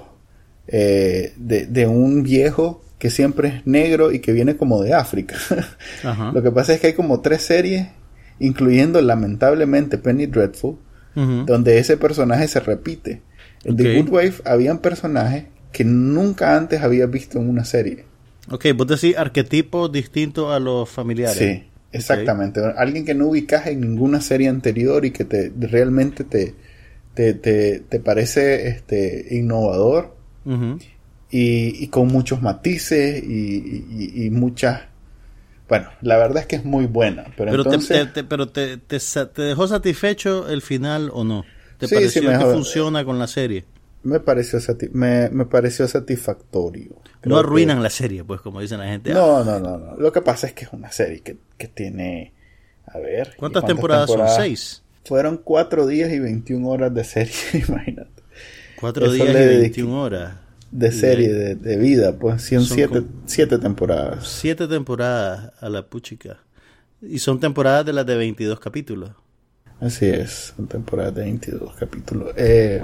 [0.69, 5.37] eh, de, de un viejo que siempre es negro y que viene como de África.
[6.33, 7.89] Lo que pasa es que hay como tres series,
[8.39, 10.77] incluyendo lamentablemente Penny Dreadful,
[11.15, 13.23] donde ese personaje se repite.
[13.65, 18.05] En The Good Wife habían personajes que nunca antes había visto en una serie.
[18.51, 21.37] Ok, vos decís arquetipos distintos a los familiares.
[21.37, 22.61] Sí, exactamente.
[22.77, 26.55] Alguien que no ubicas en ninguna serie anterior y que te realmente te,
[27.15, 30.15] te, te, parece este, innovador
[31.31, 34.83] y, con muchos matices y, muchas...
[35.69, 37.25] Bueno, la verdad es que es muy buena.
[37.37, 38.13] Pero, entonces...
[38.13, 38.79] te, pero te,
[39.37, 41.45] dejó satisfecho el final o no?
[41.79, 43.65] ¿Te pareció que funciona con la serie?
[44.03, 44.61] Me pareció,
[44.93, 47.01] me, me pareció satisfactorio.
[47.25, 49.13] no arruinan la serie, pues, como dicen la gente.
[49.13, 49.97] No, no, no, no.
[49.97, 52.33] Lo que pasa es que es una serie que, que tiene...
[52.87, 53.35] A ver...
[53.37, 54.29] ¿Cuántas, temporadas, son?
[54.29, 54.83] ¿Seis?
[55.05, 57.35] Fueron cuatro días y 21 horas de serie,
[57.69, 58.23] imagínate.
[58.79, 60.46] Cuatro días y 21 horas
[60.77, 64.29] de serie, de, vida, pues son siete, siete, temporadas.
[64.29, 66.39] Siete temporadas a la puchica.
[67.01, 69.11] Y son temporadas de las de 22 capítulos.
[69.81, 72.33] Así es, son temporadas de 22 capítulos.
[72.37, 72.83] Eh,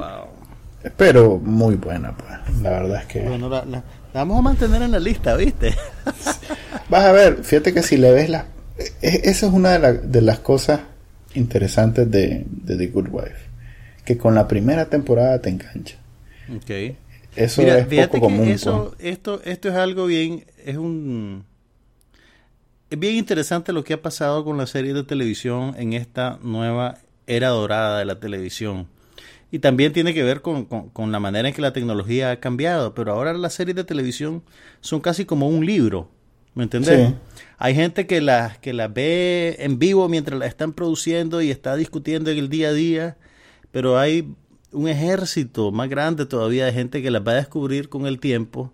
[0.97, 2.62] Pero muy buena, pues.
[2.62, 3.20] La verdad es que...
[3.20, 3.84] Bueno, la,
[4.14, 5.74] vamos a mantener en la lista, ¿viste?
[6.88, 8.47] Vas a ver, fíjate que si le ves la...
[8.78, 10.80] E, esa es una de, de las cosas
[11.34, 13.51] interesantes de, de The Good Wife.
[14.07, 15.97] Que con la primera temporada te engancha.
[16.57, 16.97] Okay.
[17.37, 18.49] Eso es poco común.
[18.49, 21.45] Eso, esto, esto es algo bien, es un,
[22.93, 26.99] es bien interesante lo que ha pasado con la serie de televisión en esta nueva
[27.26, 28.87] era dorada de la televisión.
[29.51, 32.95] Y también tiene que ver con, con, la manera en que la tecnología ha cambiado.
[32.95, 34.43] Pero ahora las series de televisión
[34.83, 36.11] son casi como un libro.
[36.55, 37.14] ¿Me entiendes?
[37.57, 41.76] Hay gente que las que la ve en vivo mientras la están produciendo y está
[41.76, 43.16] discutiendo en el día a día.
[43.70, 44.35] Pero hay
[44.73, 48.73] un ejército más grande todavía de gente que las va a descubrir con el tiempo,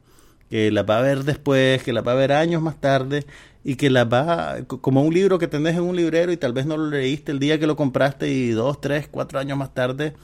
[0.50, 3.24] que las va a ver después, que las va a ver años más tarde
[3.64, 6.66] y que las va como un libro que tenés en un librero y tal vez
[6.66, 10.14] no lo leíste el día que lo compraste y dos, tres, cuatro años más tarde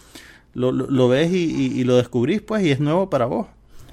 [0.55, 3.47] lo, lo, ves y, lo descubrís pues y es nuevo para vos.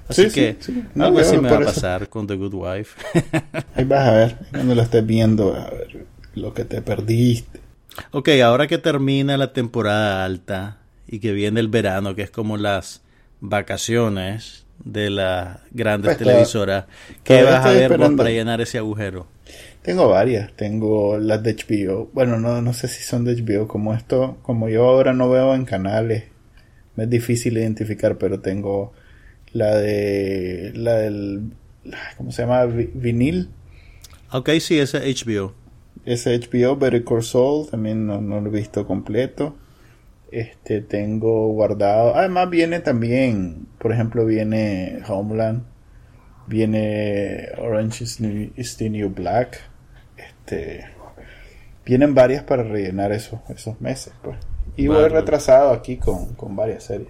[0.08, 0.58] Así que
[1.00, 3.00] algo así me va a pasar con The Good Wife.
[3.76, 6.06] Ahí vas a ver, cuando lo estés viendo, a ver
[6.36, 7.62] lo que te perdiste.
[8.12, 10.81] Ok, ahora que termina la temporada alta,
[11.12, 13.01] y que viene el verano, que es como las
[13.41, 16.86] vacaciones de las grandes pues televisoras.
[17.24, 19.28] ¿Qué vas a ver para llenar ese agujero?
[19.82, 22.09] Tengo varias, tengo las de HBO.
[22.14, 25.53] Bueno, no, no sé si son de HBO, como esto, como yo ahora no veo
[25.53, 26.24] en canales,
[26.95, 28.93] me es difícil identificar, pero tengo
[29.51, 31.51] la de, la del,
[32.16, 32.66] ¿cómo se llama?
[32.66, 33.49] Vinil.
[34.32, 35.53] Ok, sí, ese HBO.
[36.05, 39.57] ese HBO, Better Call Saul, también no, no lo he visto completo.
[40.32, 42.16] Este, tengo guardado.
[42.16, 45.64] Además viene también, por ejemplo, viene Homeland,
[46.48, 49.60] viene Orange is, New, the New Black.
[50.16, 50.86] Este,
[51.86, 54.38] vienen varias para rellenar esos, esos meses, pues.
[54.78, 57.10] Y voy retrasado aquí con, con varias series.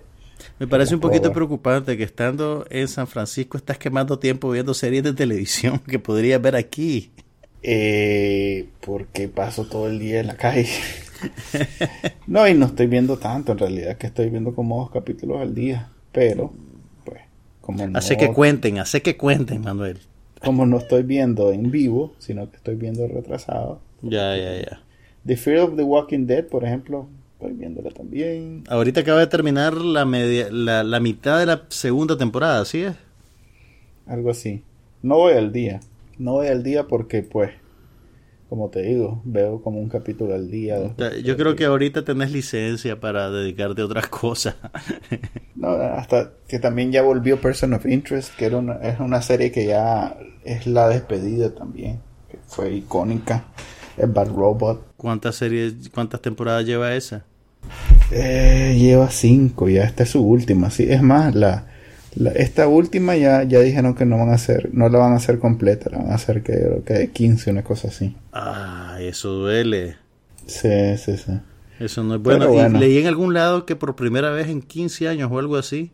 [0.59, 5.03] Me parece un poquito preocupante que estando en San Francisco estás quemando tiempo viendo series
[5.03, 7.11] de televisión que podrías ver aquí.
[7.63, 10.67] Eh, porque paso todo el día en la calle.
[12.27, 15.53] no, y no estoy viendo tanto en realidad, que estoy viendo como dos capítulos al
[15.53, 15.89] día.
[16.11, 16.51] Pero,
[17.05, 17.21] pues,
[17.61, 17.97] como no.
[17.97, 19.99] Hace que cuenten, hace que cuenten, Manuel.
[20.43, 23.79] Como no estoy viendo en vivo, sino que estoy viendo retrasado.
[24.01, 24.81] Ya, ya, ya.
[25.25, 28.63] The Fear of the Walking Dead, por ejemplo, estoy viéndola también.
[28.67, 32.95] Ahorita acaba de terminar la, media, la, la mitad de la segunda temporada, ¿sí es?
[34.07, 34.63] Algo así.
[35.03, 35.79] No voy al día.
[36.17, 37.51] No voy al día porque, pues,
[38.51, 40.93] como te digo, veo como un capítulo al día.
[41.23, 44.57] Yo creo que ahorita tenés licencia para dedicarte a otras cosas.
[45.55, 49.53] no, hasta que también ya volvió Person of Interest, que era una, es una serie
[49.53, 53.45] que ya es la despedida también, que fue icónica.
[53.95, 54.95] Es Bad Robot.
[54.97, 57.23] ¿Cuántas series, cuántas temporadas lleva esa?
[58.11, 60.71] Eh, lleva cinco, ya esta es su última.
[60.71, 61.70] Sí, es más, la,
[62.35, 65.39] esta última ya, ya dijeron que no van a hacer, no la van a hacer
[65.39, 68.15] completa, la van a hacer que, que de 15, una cosa así.
[68.33, 69.95] Ah, eso duele.
[70.45, 71.31] Sí, sí, sí.
[71.79, 72.53] Eso no es bueno.
[72.53, 75.91] Y leí en algún lado que por primera vez en 15 años o algo así,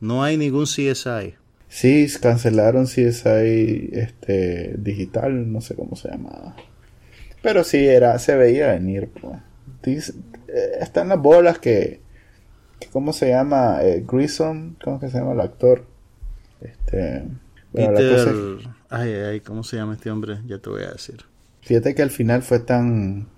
[0.00, 1.34] no hay ningún CSI.
[1.68, 6.56] Sí, cancelaron CSI este, digital, no sé cómo se llamaba.
[7.42, 9.08] Pero sí, era, se veía venir.
[9.82, 10.12] Pues.
[10.80, 12.00] están las bolas que,
[12.92, 13.82] ¿cómo se llama?
[13.82, 15.84] Eh, Grissom, ¿cómo que se llama el actor?
[16.60, 17.24] Este,
[17.72, 18.28] Peter...
[18.88, 20.38] Ay, ay, ¿cómo se llama este hombre?
[20.46, 21.24] Ya te voy a decir.
[21.62, 23.28] Fíjate que al final fue tan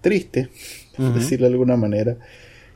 [0.00, 0.50] triste,
[0.96, 2.16] por decirlo de alguna manera,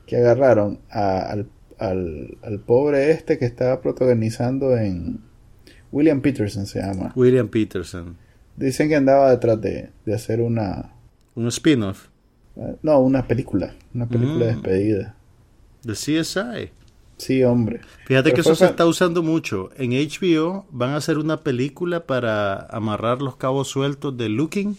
[0.06, 1.48] que agarraron al,
[1.78, 5.20] al, al pobre este que estaba protagonizando en...
[5.92, 7.12] William Peterson se llama.
[7.14, 8.16] William Peterson
[8.56, 10.90] Dicen que andaba detrás de, hacer una...
[11.34, 12.08] ¿Un spin-off?
[12.56, 13.74] Eh, no, una película.
[13.94, 14.48] Una película mm.
[14.48, 15.14] despedida.
[15.86, 16.70] ¿De CSI?
[17.16, 17.80] Sí, hombre.
[18.06, 19.70] Fíjate que eso se está usando mucho.
[19.76, 24.76] En HBO van a hacer una película para amarrar los cabos sueltos de Looking.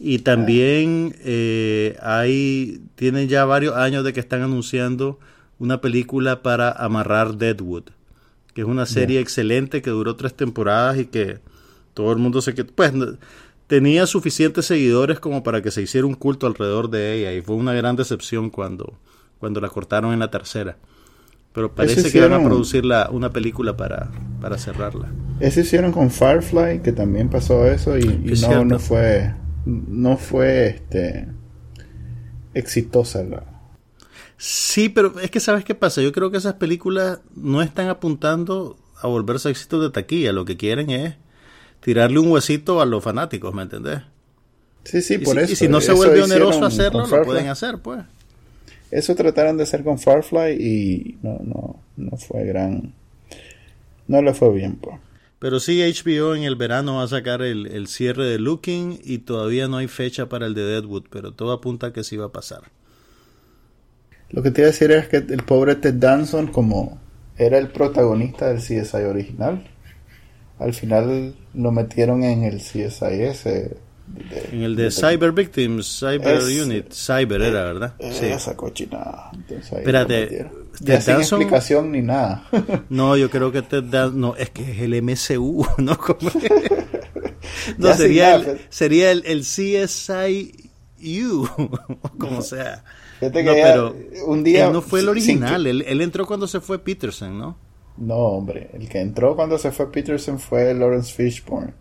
[0.00, 5.18] Y también eh, hay, tienen ya varios años de que están anunciando
[5.58, 7.84] una película para amarrar Deadwood,
[8.54, 11.40] que es una serie excelente que duró tres temporadas y que
[11.92, 12.92] todo el mundo se que pues
[13.66, 17.54] tenía suficientes seguidores como para que se hiciera un culto alrededor de ella y fue
[17.54, 18.98] una gran decepción cuando
[19.44, 20.78] cuando la cortaron en la tercera.
[21.52, 25.12] Pero parece que van a producir la, una película para, para cerrarla.
[25.38, 28.04] Eso hicieron con Firefly, que también pasó eso y,
[28.40, 29.34] no, no, fue
[29.66, 31.28] no fue este
[32.54, 33.44] exitosa la
[34.38, 38.78] Sí, pero es que sabes qué pasa, yo creo que esas películas no están apuntando
[39.02, 41.16] a volverse éxitos de taquilla, lo que quieren es
[41.80, 44.00] tirarle un huesito a los fanáticos, ¿me entendés?
[44.84, 45.52] Sí, sí, por eso.
[45.52, 48.00] Y si no se vuelve oneroso hacerlo, lo pueden hacer, pues.
[48.94, 52.94] Eso trataron de hacer con Firefly y no, no, no fue gran...
[54.06, 54.96] No le fue bien, pues.
[55.40, 59.18] Pero sí, HBO en el verano va a sacar el, el, cierre de Looking y
[59.18, 62.26] todavía no hay fecha para el de Deadwood, pero todo apunta a que sí va
[62.26, 62.62] a pasar.
[64.30, 67.00] Lo que te iba a decir es que el pobre Ted Danson, como
[67.36, 69.66] era el protagonista del CSI original,
[70.60, 73.44] al final lo metieron en el CSIS.
[74.52, 77.94] En el de, Cyber Victims, Cyber Unit, Cyber era, eh, ¿verdad?
[78.12, 78.26] sí.
[78.26, 79.30] Esa cochinada.
[79.48, 80.50] Espérate,
[80.80, 82.46] ya sin explicación ni nada.
[82.88, 85.98] no, yo creo que te da, no, es que es el MCU, ¿no?
[87.78, 89.88] no, sería, el, sería el, el CSIU,
[92.18, 92.84] como sea.
[93.20, 93.96] no, pero
[94.26, 97.64] un día, él no fue el original, él, él entró cuando se fue Peterson, ¿no?
[97.96, 98.70] No, hombre.
[98.72, 101.74] El que entró cuando se fue Peterson fue Lawrence Fishburne.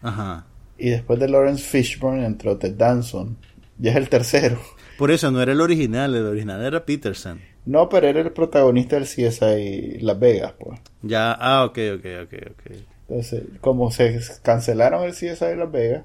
[0.00, 0.46] Ajá.
[0.78, 3.36] Y después de Lawrence Fishburne entró Ted Danson.
[3.78, 4.60] Ya es el tercero.
[4.98, 7.40] Por eso no era el original, el original era Peterson.
[7.64, 10.80] No, pero era el protagonista del CSI Las Vegas, pues.
[11.02, 12.72] Ya, ah, ok, ok, ok, ok.
[13.08, 16.04] Entonces, como se cancelaron el CSI Las Vegas,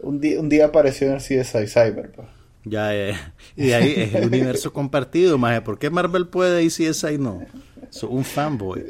[0.00, 2.28] un día, un día apareció en el CSI Cyber, pues.
[2.64, 5.60] Ya, ya, Y de ahí es el universo compartido, más.
[5.62, 7.44] ¿Por qué Marvel puede y CSI no?
[7.90, 8.84] Soy un fanboy.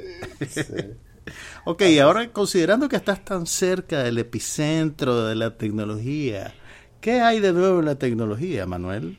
[1.65, 6.55] Ok, ahora considerando que estás tan cerca del epicentro de la tecnología,
[7.01, 9.19] ¿qué hay de nuevo en la tecnología, Manuel?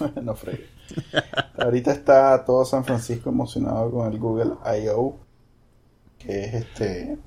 [0.22, 0.76] no fregues.
[1.58, 5.18] Ahorita está todo San Francisco emocionado con el Google I.O.,
[6.18, 7.18] que es este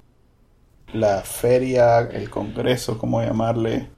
[0.93, 3.89] la feria, el congreso, como llamarle,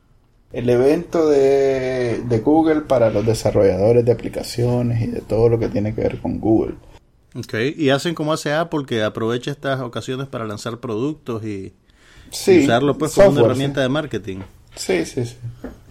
[0.52, 5.70] el evento de, de Google para los desarrolladores de aplicaciones y de todo lo que
[5.70, 6.76] tiene que ver con Google.
[7.34, 11.74] Ok, y hacen como hace Apple, que aprovecha estas ocasiones para lanzar productos y,
[12.30, 14.40] Sí, y usarlo pues como una herramienta de marketing.
[14.76, 15.38] Sí, sí, sí.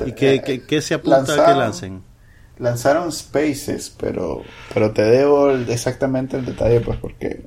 [0.07, 2.03] ¿Y qué, qué- qué se apunta a que lancen?
[2.59, 4.43] Lanzaron Spaces, pero,
[4.75, 7.47] pero te debo el- exactamente el detalle, pues porque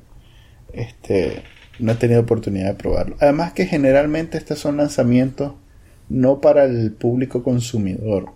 [0.74, 1.44] este
[1.80, 3.16] no he tenido oportunidad de probarlo.
[3.20, 5.54] Además que generalmente estos son lanzamientos
[6.10, 8.30] no para el público consumidor,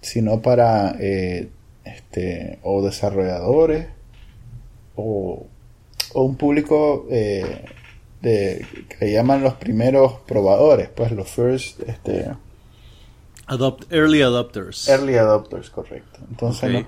[0.00, 1.48] sino para eh,
[1.84, 3.86] este o desarrolladores
[4.96, 5.46] o,
[6.14, 7.64] o un público eh,
[8.22, 8.66] de
[8.98, 12.28] que llaman los primeros probadores, pues los first este
[13.48, 14.88] Adopt, early adopters.
[14.88, 16.18] Early adopters, correcto.
[16.30, 16.86] Entonces no,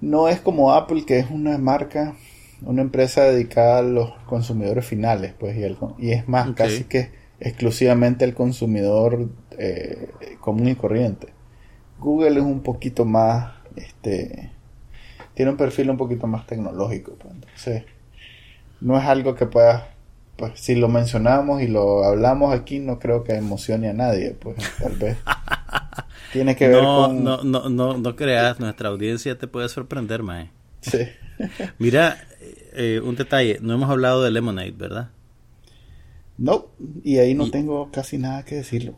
[0.00, 2.16] no es como Apple, que es una marca,
[2.62, 7.10] una empresa dedicada a los consumidores finales, pues, y, el- y es más, casi que
[7.40, 10.10] exclusivamente el consumidor eh,
[10.40, 11.28] común y corriente.
[11.98, 14.50] Google es un poquito más, este,
[15.40, 17.84] tiene un perfil un poquito más tecnológico, pues, entonces
[18.82, 19.88] no es algo que pueda,
[20.36, 24.56] pues, si lo mencionamos y lo hablamos aquí, no creo que emocione a nadie, pues,
[24.78, 25.16] tal vez.
[26.34, 27.24] Tiene que ver no, con...
[27.24, 30.50] no, no, no, no creas, nuestra audiencia te puede sorprender, Mae.
[30.82, 31.08] Sí.
[31.78, 32.18] Mira,
[32.74, 35.08] eh, un detalle, no hemos hablado de Lemonade, ¿verdad?
[36.42, 36.68] No,
[37.04, 38.94] y ahí no Y- tengo casi nada que decirlo.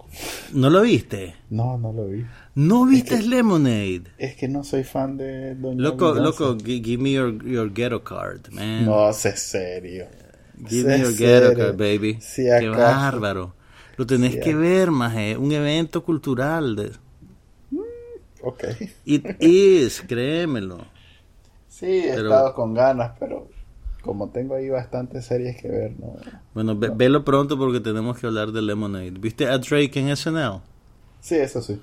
[0.53, 1.35] ¿No lo viste?
[1.51, 2.25] No, no lo vi.
[2.55, 4.05] ¿No viste que- Lemonade?
[4.17, 8.05] Es que no soy fan de Doña Loco, loco, gi- give me your, your ghetto
[8.05, 8.87] card, man.
[8.87, 10.07] No, sé serio.
[10.69, 12.19] Give sé me your ghetto card, baby.
[12.21, 13.55] Si Qué bárbaro.
[13.97, 15.37] Lo tenés Si que ver, maje.
[15.37, 16.77] Un evento cultural.
[16.77, 16.93] De...
[18.43, 18.65] Ok.
[19.05, 20.79] It is, créemelo.
[21.69, 23.49] Sí, he Pero- estado con ganas, pero
[24.03, 26.17] como tengo ahí bastantes series que ver, no.
[26.55, 29.11] Bueno, ve- velo pronto porque tenemos que hablar de Lemonade.
[29.13, 30.61] ¿Viste a Drake en SNL?
[31.21, 31.81] Sí, eso sí.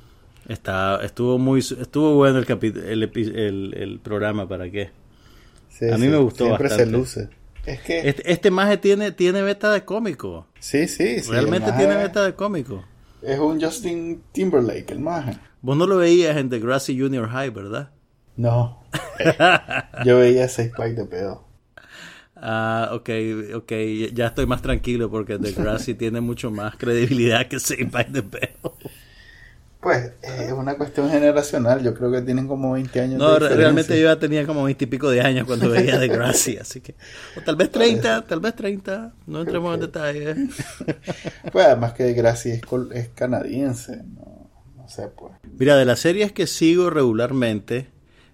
[0.47, 4.91] Está, estuvo muy, estuvo bueno el, capi- el, el, el programa, ¿para qué?
[5.69, 6.85] Sí, A mí sí, me gustó Siempre bastante.
[6.91, 7.29] se luce.
[7.65, 8.07] Es que...
[8.09, 10.47] Este, este maje tiene, tiene beta de cómico.
[10.59, 11.29] sí, sí, sí.
[11.31, 12.83] Realmente tiene beta de cómico.
[13.21, 15.37] Es un Justin Timberlake, el maje.
[15.61, 17.91] Vos no lo veías en The Grassy Junior High, ¿verdad?
[18.37, 18.79] No.
[20.05, 21.43] Yo veía seis pack de pedo.
[22.41, 23.09] Ah, ok,
[23.55, 23.71] ok,
[24.13, 28.21] ya estoy más tranquilo porque The Grassy tiene mucho más credibilidad que Save by the
[28.21, 28.49] Bell.
[29.81, 31.81] Pues eh, es una cuestión generacional.
[31.81, 33.17] Yo creo que tienen como 20 años.
[33.17, 36.81] No, de realmente yo ya tenía como veintipico de años cuando veía The Grassy, así
[36.81, 36.95] que...
[37.37, 40.37] O tal vez 30, tal vez 30, no entremos en detalles.
[41.53, 44.03] Pues además que Gracie es, col- es canadiense.
[44.03, 45.31] No, no sé, pues.
[45.57, 47.87] Mira, de las series que sigo regularmente,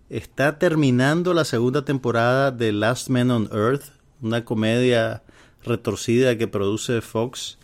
[0.10, 3.84] está terminando la segunda temporada de Last Man on Earth,
[4.26, 5.24] una comedia
[5.64, 7.58] retorcida que produce Fox.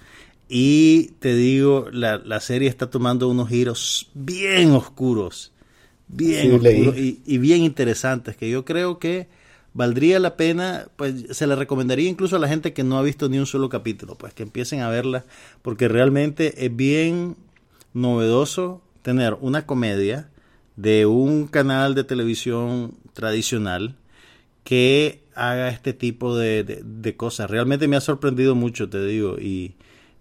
[0.49, 5.53] Y te digo, la, la serie está tomando unos giros bien oscuros,
[6.07, 9.29] bien Sí, oscuros y, y bien interesantes, que yo creo que
[9.73, 13.29] valdría la pena, pues se le recomendaría incluso a la gente que no ha visto
[13.29, 15.25] ni un solo capítulo, pues que empiecen a verla,
[15.61, 17.37] porque realmente es bien
[17.93, 20.29] novedoso tener una comedia
[20.75, 23.95] de un canal de televisión tradicional
[24.63, 27.49] que haga este tipo de, de- de cosas.
[27.49, 29.75] Realmente me ha sorprendido mucho, te digo, y,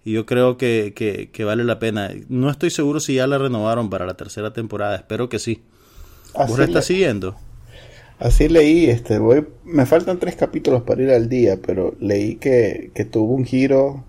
[0.04, 2.10] y yo creo que, que- que vale la pena.
[2.28, 5.62] No estoy seguro si ya la renovaron para la tercera temporada, espero que sí.
[6.42, 7.36] ¿Vos la Así, estás siguiendo?
[8.18, 12.92] así leí, este, voy, me faltan tres capítulos para ir al día, pero leí que,
[12.94, 14.04] que tuvo un giro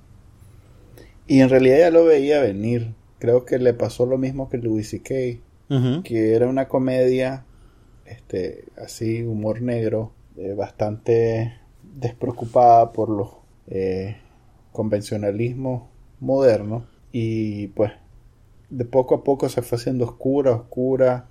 [1.28, 2.96] y en realidad ya lo veía venir.
[3.20, 5.44] Creo que le pasó lo mismo que Louis C.K.,
[6.04, 7.48] que era una comedia,
[8.06, 11.54] este, así, humor negro, eh, bastante
[11.84, 13.30] despreocupada por los
[13.68, 14.18] eh,
[14.72, 15.84] convencionalismos
[16.20, 17.92] modernos y pues
[18.70, 21.26] de poco a poco se fue haciendo oscura, oscura,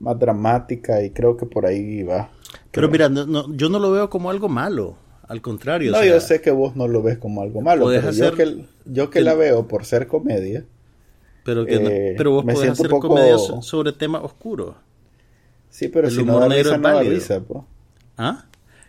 [0.00, 2.30] más dramática y creo que por ahí va.
[2.72, 2.90] Pero Creo.
[2.90, 4.96] mira, no- no, yo no lo veo como algo malo,
[5.28, 5.90] al contrario.
[5.90, 8.34] o no, sea, yo sé que vos no lo ves como algo malo, pero yo
[8.34, 10.64] que, yo que la veo por ser comedia,
[11.44, 14.74] pero, que no- eh, pero vos podés hacer poco- so- sobre temas oscuros.
[15.70, 17.62] sí, pero El si no da risa, no da risa, pues.
[18.22, 18.46] ¿Ah?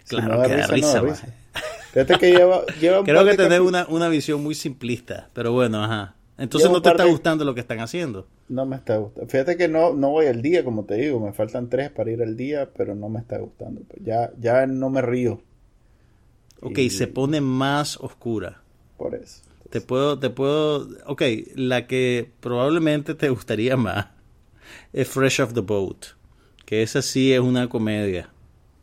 [0.07, 1.25] Claro que da risa, no risa, da maje.
[1.27, 1.33] risa.
[1.93, 2.63] Fíjate que lleva,
[3.05, 6.15] Creo que tenés una, una visión muy simplista, pero bueno, ajá.
[6.37, 8.27] Entonces no te está de- gustando lo que están haciendo.
[8.49, 9.29] No me está gustando.
[9.29, 11.19] Fíjate que no, no voy al día, como te digo.
[11.19, 13.81] Me faltan tres para ir al día, pero no me está gustando.
[13.87, 15.41] Pues ya, ya no me río
[16.61, 18.61] Ok, Y- se pone más oscura.
[18.97, 19.41] por eso.
[19.69, 21.21] Te puedo, te puedo, ok,
[21.55, 24.07] la que probablemente te gustaría más
[24.93, 26.05] es Fresh Off the Boat,
[26.65, 28.29] que esa sí es una comedia.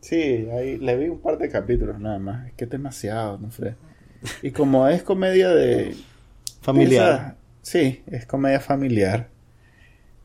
[0.01, 2.49] Sí, ahí le vi un par de capítulos nada más.
[2.49, 3.75] Es que es demasiado, no sé.
[4.43, 5.95] Y como es comedia de...
[6.63, 7.37] Familiar.
[7.63, 9.29] sí, es comedia familiar.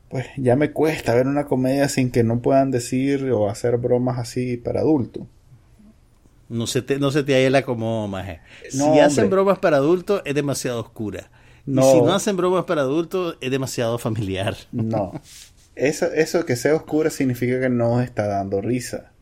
[0.08, 4.18] Pues ya me cuesta ver una comedia sin que no puedan decir o hacer bromas
[4.18, 5.24] así para adultos.
[6.48, 8.40] No se te, no se te la como maje.
[8.70, 11.30] si hacen bromas para adultos, es demasiado oscura.
[11.66, 14.56] Y si no hacen bromas para adultos, es demasiado familiar.
[14.72, 15.20] No.
[15.74, 19.12] Eso, eso que sea oscura significa que no está dando risa.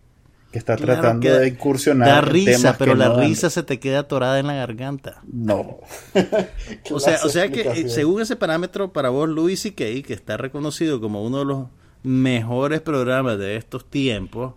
[0.55, 2.07] Que está tratando de incursionar.
[2.07, 5.21] Da risa, pero la risa se te queda atorada en la garganta.
[5.27, 5.81] No.
[6.93, 10.37] o sea, o sea que eh, según ese parámetro, para vos, Louis C.K., que está
[10.37, 11.67] reconocido como uno de los
[12.05, 14.55] mejores programas de estos tiempos,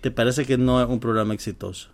[0.00, 1.90] ¿te parece que no es un programa exitoso?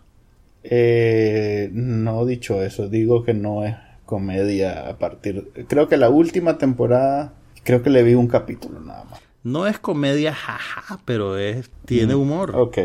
[0.63, 3.75] Eh, no dicho eso, digo que no es
[4.07, 5.51] comedia a partir.
[5.67, 9.21] Creo que la última temporada, creo que le vi un capítulo nada más.
[9.45, 12.55] No es comedia jaja, pero es tiene mm, humor.
[12.55, 12.79] Ok.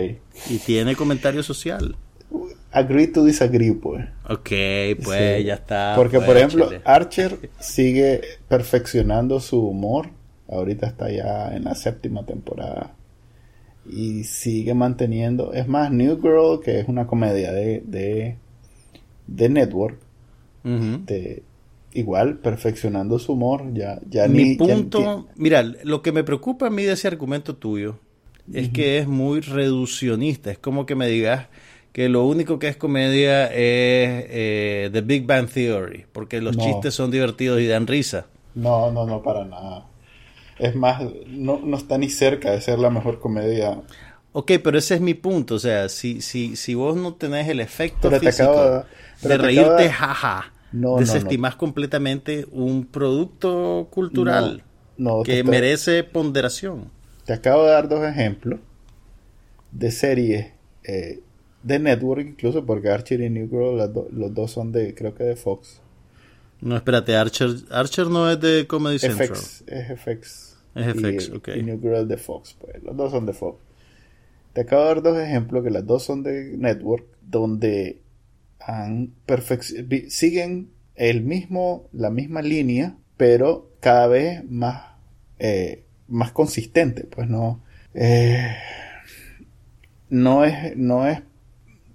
[0.51, 1.97] Y tiene comentario social.
[2.71, 4.05] Agree to disagree, pues.
[4.29, 4.51] Ok,
[5.03, 5.95] pues ya está.
[5.97, 10.11] Porque, pues, por ejemplo, Archer sigue perfeccionando su humor.
[10.51, 12.95] Ahorita está ya en la séptima temporada
[13.87, 15.55] y sigue manteniendo.
[15.55, 18.37] Es más, New Girl, que es una comedia de, de,
[19.27, 19.99] de Network,
[20.63, 21.43] de,
[21.93, 23.73] igual perfeccionando su humor.
[23.73, 27.99] Ya, ya Mi punto, mira, lo que me preocupa a mí de ese argumento tuyo
[28.53, 30.51] es que es muy reduccionista.
[30.51, 31.47] Es como que me digas
[31.93, 33.55] que lo único que es comedia es
[34.29, 38.27] eh, The Big Bang Theory, porque los chistes son divertidos y dan risa.
[38.55, 39.87] No, no, no, para nada.
[40.59, 43.81] Es más, no, no está ni cerca de ser la mejor comedia.
[44.33, 45.55] Ok, pero ese es mi punto.
[45.55, 48.85] O sea, si, si, si vos no tenés el efecto físico
[49.23, 54.63] de reírte, jaja, no, desestimás completamente un producto cultural
[55.25, 56.91] que merece ponderación.
[57.25, 58.61] Te acabo de dar dos ejemplos
[59.73, 60.53] de series
[60.85, 61.21] eh,
[61.63, 65.37] de network, incluso porque Archer y New Girl, los dos son de, creo que de
[65.37, 65.81] Fox.
[66.61, 69.31] No, espérate, Archer, Archer no es de Comedy Central.
[69.33, 70.57] es FX.
[70.75, 71.49] Es FX, ok.
[71.57, 72.83] Y New Girl de Fox, pues.
[72.83, 73.59] Los dos son de Fox.
[74.53, 78.01] Te acabo de dar dos ejemplos que las dos son de Network, donde
[78.61, 79.15] han
[80.09, 84.85] siguen el mismo, la misma línea, pero cada vez más,
[85.39, 87.05] eh, más consistente.
[87.05, 87.63] Pues no,
[87.95, 88.57] eh,
[90.11, 91.23] no es, no es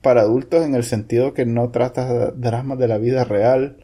[0.02, 3.78] para adultos en el sentido que no trata dramas de la vida real,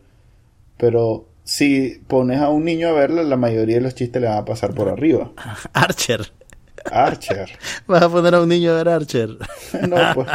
[0.78, 4.38] pero si pones a un niño a verla, la mayoría de los chistes le van
[4.38, 5.32] a pasar por arriba.
[5.74, 6.32] Archer.
[6.92, 7.50] Archer.
[7.88, 9.30] Vas a poner a un niño a ver Archer.
[9.90, 10.28] no, pues,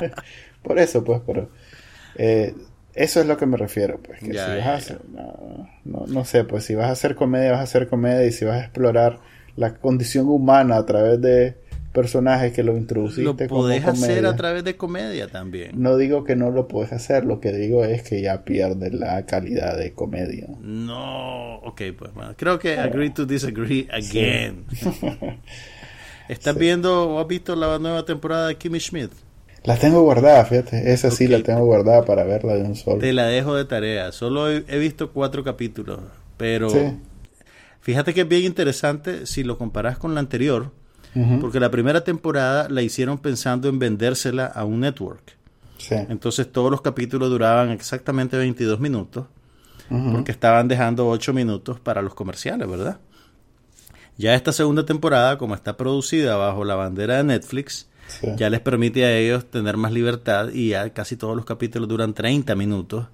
[0.62, 1.50] por eso, pues, pero
[2.18, 2.54] eh,
[2.94, 5.00] eso es lo que me refiero, pues, que si vas a hacer,
[5.84, 8.44] no, no, sé, pues si vas a hacer comedia, vas a hacer comedia y si
[8.44, 9.20] vas a explorar
[9.54, 11.56] la condición humana a través de
[11.92, 15.70] personajes que lo introduciste lo podés hacer a través de comedia también.
[15.80, 19.24] No digo que no lo puedes hacer lo que digo es que ya pierde la
[19.24, 20.46] calidad de comedia.
[20.60, 24.66] No ok pues bueno creo que agree to disagree again.
[26.28, 29.12] ¿estás viendo o has visto la nueva temporada de Kimmy Schmidt?
[29.66, 30.92] La tengo guardada fíjate.
[30.92, 32.98] Esa sí la tengo guardada para verla de un solo.
[32.98, 34.12] Te la dejo de tarea.
[34.12, 36.00] Solo he, visto cuatro capítulos
[36.36, 36.68] pero
[37.80, 40.70] fíjate que es bien interesante si lo comparas con la anterior
[41.40, 45.36] porque la primera temporada la hicieron pensando en vendérsela a un network.
[45.90, 49.26] Entonces todos los capítulos duraban exactamente 22 minutos,
[49.88, 52.98] porque estaban dejando 8 minutos para los comerciales, ¿verdad?
[54.18, 57.88] Ya esta segunda temporada, como está producida bajo la bandera de Netflix,
[58.36, 62.14] ya les permite a ellos tener más libertad y ya casi todos los capítulos duran
[62.14, 63.06] 30 minutos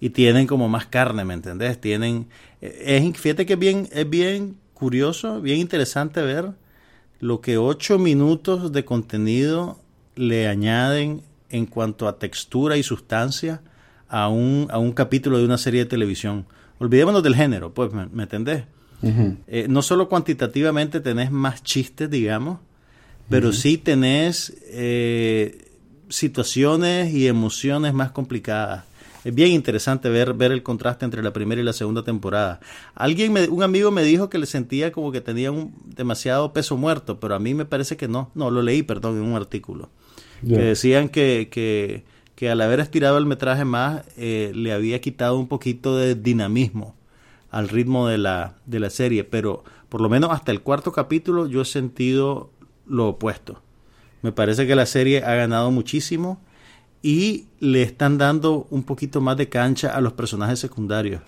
[0.00, 1.80] y tienen como más carne, ¿me entendés?
[1.80, 2.28] Tienen,
[2.60, 6.52] eh, es, fíjate que bien, es bien curioso, bien interesante ver
[7.18, 9.78] lo que ocho minutos de contenido
[10.16, 13.62] le añaden en cuanto a textura y sustancia
[14.08, 16.46] a un, a un capítulo de una serie de televisión.
[16.78, 18.64] Olvidémonos del género, pues, ¿me, entendés?
[19.02, 22.58] Eh, no solo cuantitativamente tenés más chistes, digamos,
[23.28, 25.66] pero sí tenés eh,
[26.08, 28.84] situaciones y emociones más complicadas
[29.26, 32.60] es bien interesante ver, ver el contraste entre la primera y la segunda temporada.
[32.94, 36.76] Alguien, me, un amigo me dijo que le sentía como que tenía un demasiado peso
[36.76, 38.30] muerto, pero a mí me parece que no.
[38.36, 39.90] No, lo leí, perdón, en un artículo.
[40.46, 42.04] Que decían que, que,
[42.36, 46.94] que, al haber estirado el metraje más, eh, le había quitado un poquito de dinamismo
[47.50, 51.48] al ritmo de la, de la serie, pero por lo menos hasta el cuarto capítulo
[51.48, 52.50] yo he sentido
[52.86, 53.62] lo opuesto.
[54.22, 56.40] Me parece que la serie ha ganado muchísimo
[57.02, 61.22] y le están dando un poquito más de cancha a los personajes secundarios.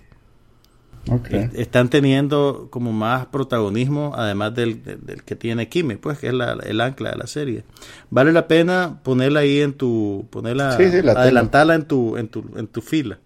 [1.53, 4.81] Están teniendo como más protagonismo, además del,
[5.25, 7.63] que tiene Kimi, pues que es el ancla de la serie.
[8.09, 12.81] Vale la pena ponerla ahí en tu, ponerla, adelantarla en tu, en tu, en tu
[12.81, 13.17] fila.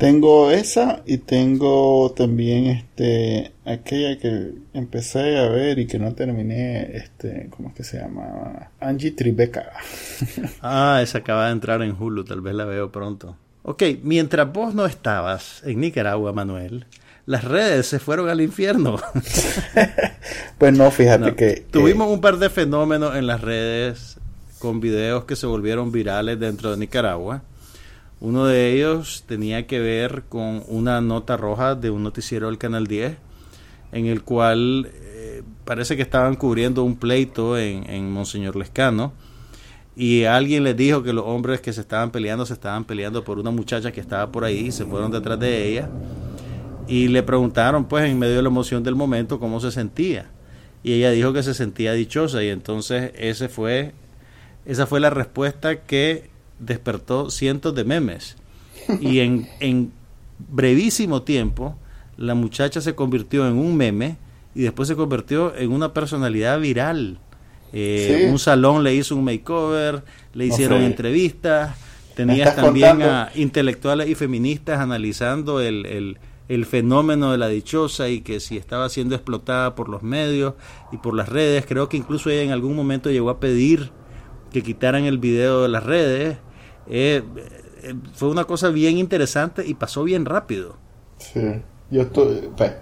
[0.00, 6.96] Tengo esa y tengo también este aquella que empecé a ver y que no terminé,
[6.96, 8.70] este, ¿cómo es que se llama?
[8.80, 9.70] Angie Tribeca.
[10.62, 13.36] ah, esa acaba de entrar en Hulu, tal vez la veo pronto.
[13.62, 16.86] Ok, mientras vos no estabas en Nicaragua, Manuel,
[17.26, 18.96] las redes se fueron al infierno.
[20.56, 21.66] pues no, fíjate que...
[21.70, 24.16] Tuvimos un par de fenómenos en las redes
[24.60, 27.42] con videos que se volvieron virales dentro de Nicaragua.
[28.20, 32.86] Uno de ellos tenía que ver con una nota roja de un noticiero del Canal
[32.86, 33.16] 10,
[33.92, 39.12] en el cual eh, parece que estaban cubriendo un pleito en, Monseñor Lescano
[39.96, 43.38] y alguien les dijo que los hombres que se estaban peleando se estaban peleando por
[43.38, 45.88] una muchacha que estaba por ahí y se fueron detrás de ella
[46.86, 50.30] y le preguntaron pues en medio de la emoción del momento cómo se sentía.
[50.82, 53.92] Y ella dijo que se sentía dichosa y entonces ese fue
[54.66, 56.29] esa fue la respuesta que
[56.60, 58.36] despertó cientos de memes
[59.00, 59.92] y en, en
[60.38, 61.76] brevísimo tiempo
[62.16, 64.16] la muchacha se convirtió en un meme
[64.54, 67.18] y después se convirtió en una personalidad viral
[67.72, 70.02] eh, un salón le hizo un makeover,
[70.34, 71.76] le hicieron entrevistas,
[72.16, 78.40] tenías también a intelectuales y feministas analizando el, el, fenómeno de la dichosa y que
[78.40, 80.54] si estaba siendo explotada por los medios
[80.90, 81.64] y por las redes.
[81.66, 83.92] Creo que incluso ella en algún momento llegó a pedir
[84.52, 86.38] que quitaran el video de las redes.
[86.88, 87.22] Eh,
[87.82, 90.76] eh, fue una cosa bien interesante y pasó bien rápido.
[91.18, 91.40] Sí,
[91.90, 92.72] yo estoy, pues,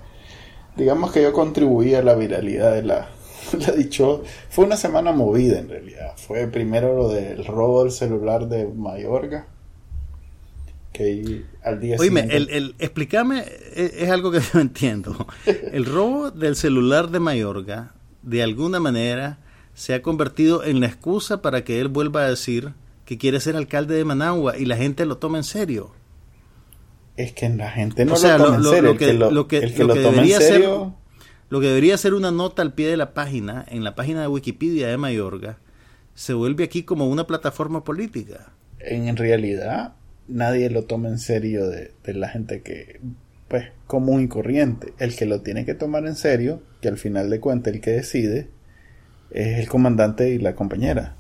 [0.77, 3.09] digamos que yo contribuí a la viralidad de la,
[3.59, 6.15] le dicho, fue una semana movida en realidad.
[6.17, 9.47] Fue primero lo del robo del celular de Mayorga.
[10.93, 13.45] Que al día Oíme, el, el, explícame,
[13.75, 15.27] es, es, algo que no entiendo.
[15.47, 17.93] El robo del celular de Mayorga,
[18.23, 19.39] de alguna manera,
[19.75, 22.73] se ha convertido en la excusa para que él vuelva a decir
[23.09, 25.93] que quiere ser alcalde de Managua y la gente lo toma en serio.
[27.17, 28.97] Es que la gente no lo toma en serio.
[28.99, 30.95] que, lo que, el que lo, toma en serio
[31.49, 34.29] lo que debería ser una nota al pie de la página, en la página de
[34.29, 35.57] Wikipedia de Mayorga,
[36.15, 38.53] se vuelve aquí como una plataforma política.
[38.79, 39.95] En realidad,
[40.27, 43.01] nadie lo toma en serio de, la gente que,
[43.49, 44.93] pues, común y corriente.
[44.99, 47.93] El que lo tiene que tomar en serio, que al final de cuentas el que
[47.93, 48.51] decide,
[49.31, 51.17] es el comandante y la compañera.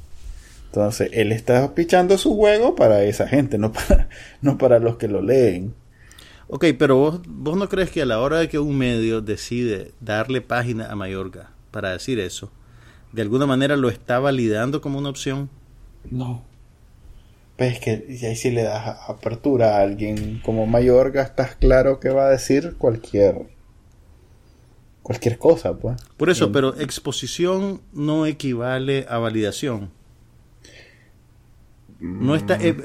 [0.68, 4.08] Entonces, él está pichando su juego para esa gente, no para,
[4.42, 5.74] no para los que lo leen.
[6.46, 9.92] Ok, pero vos, vos no crees que a la hora de que un medio decide
[10.00, 12.50] darle página a Mayorga para decir eso,
[13.12, 15.50] de alguna manera lo está validando como una opción?
[16.10, 16.44] No.
[17.56, 22.10] Pues es que ahí si le das apertura a alguien como Mayorga, estás claro que
[22.10, 23.46] va a decir cualquier
[25.02, 26.00] cualquier cosa, pues.
[26.18, 29.90] Por eso, pero exposición no equivale a validación.
[32.00, 32.56] No está.
[32.56, 32.76] Eh,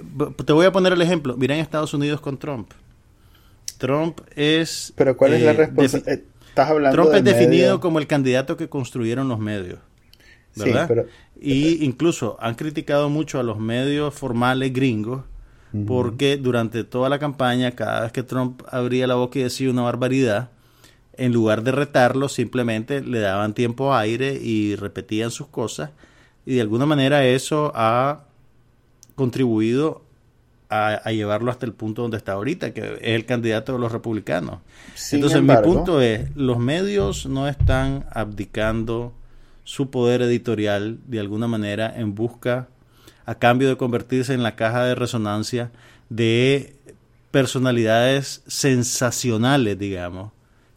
[0.45, 1.35] te voy a poner el ejemplo.
[1.37, 2.71] Mira en Estados Unidos con Trump.
[3.77, 4.93] Trump es...
[4.95, 6.13] Pero ¿cuál es la eh, responsabilidad?
[6.13, 9.79] Eh, estás hablando Trump es definido como el candidato que construyeron los medios.
[10.55, 10.81] ¿Verdad?
[10.81, 11.05] Sí, pero,
[11.41, 15.23] y incluso han criticado mucho a los medios formales gringos
[15.87, 19.81] porque durante toda la campaña, cada vez que Trump abría la boca y decía una
[19.81, 20.51] barbaridad,
[21.17, 25.89] en lugar de retarlo, simplemente le daban tiempo aire y repetían sus cosas.
[26.45, 28.25] Y de alguna manera eso ha
[29.15, 30.03] contribuido
[30.69, 34.59] a, llevarlo hasta el punto donde está ahorita, que es el candidato de los republicanos.
[35.11, 39.13] Entonces mi punto es, los medios no están abdicando
[39.63, 42.67] su poder editorial de alguna manera en busca,
[43.25, 45.71] a cambio de convertirse en la caja de resonancia
[46.09, 46.75] de
[47.31, 50.31] personalidades sensacionales, digamos,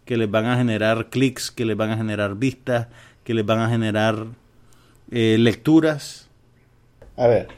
[0.04, 2.86] que les van a generar clics, que les van a generar vistas,
[3.24, 4.26] que les van a generar
[5.10, 6.28] eh, lecturas.
[7.16, 7.48] A ver,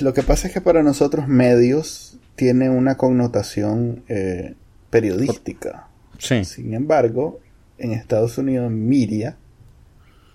[0.00, 4.54] lo que pasa es que para nosotros medios tiene una connotación eh,
[4.90, 5.88] periodística.
[6.18, 7.40] Sin embargo,
[7.78, 9.36] en Estados Unidos, media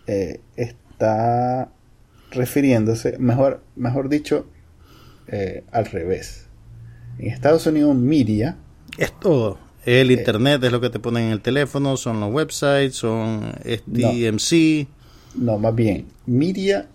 [0.08, 1.72] eh, está
[2.32, 4.46] refiriéndose, mejor, mejor dicho,
[5.28, 6.48] eh, al revés.
[7.18, 8.58] En Estados Unidos, media
[8.98, 9.58] es todo.
[9.86, 14.88] El internet es lo que te ponen en el teléfono, son los websites, son STMC.
[15.36, 16.88] No, no más bien, media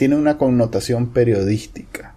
[0.00, 2.14] tiene una connotación periodística.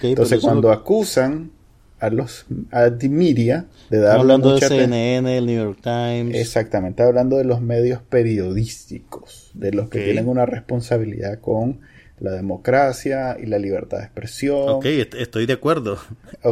[0.00, 1.50] Entonces, cuando acusan
[1.98, 6.36] a los a media de dar hablando de CNN, el New York Times.
[6.36, 11.80] Exactamente, hablando de los medios periodísticos, de los que tienen una responsabilidad con
[12.20, 14.68] la democracia y la libertad de expresión.
[14.68, 15.98] Ok, estoy de acuerdo.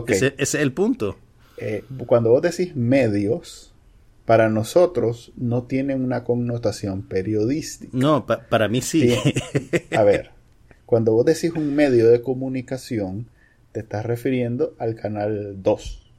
[0.08, 1.18] Ese, es el punto.
[1.56, 3.71] Eh, cuando vos decís medios,
[4.32, 7.90] para nosotros no tienen una connotación periodística.
[7.94, 9.14] No, para mí sí.
[9.94, 10.30] A ver,
[10.86, 13.26] cuando vos decís un medio de comunicación,
[13.72, 16.10] te estás refiriendo al canal 2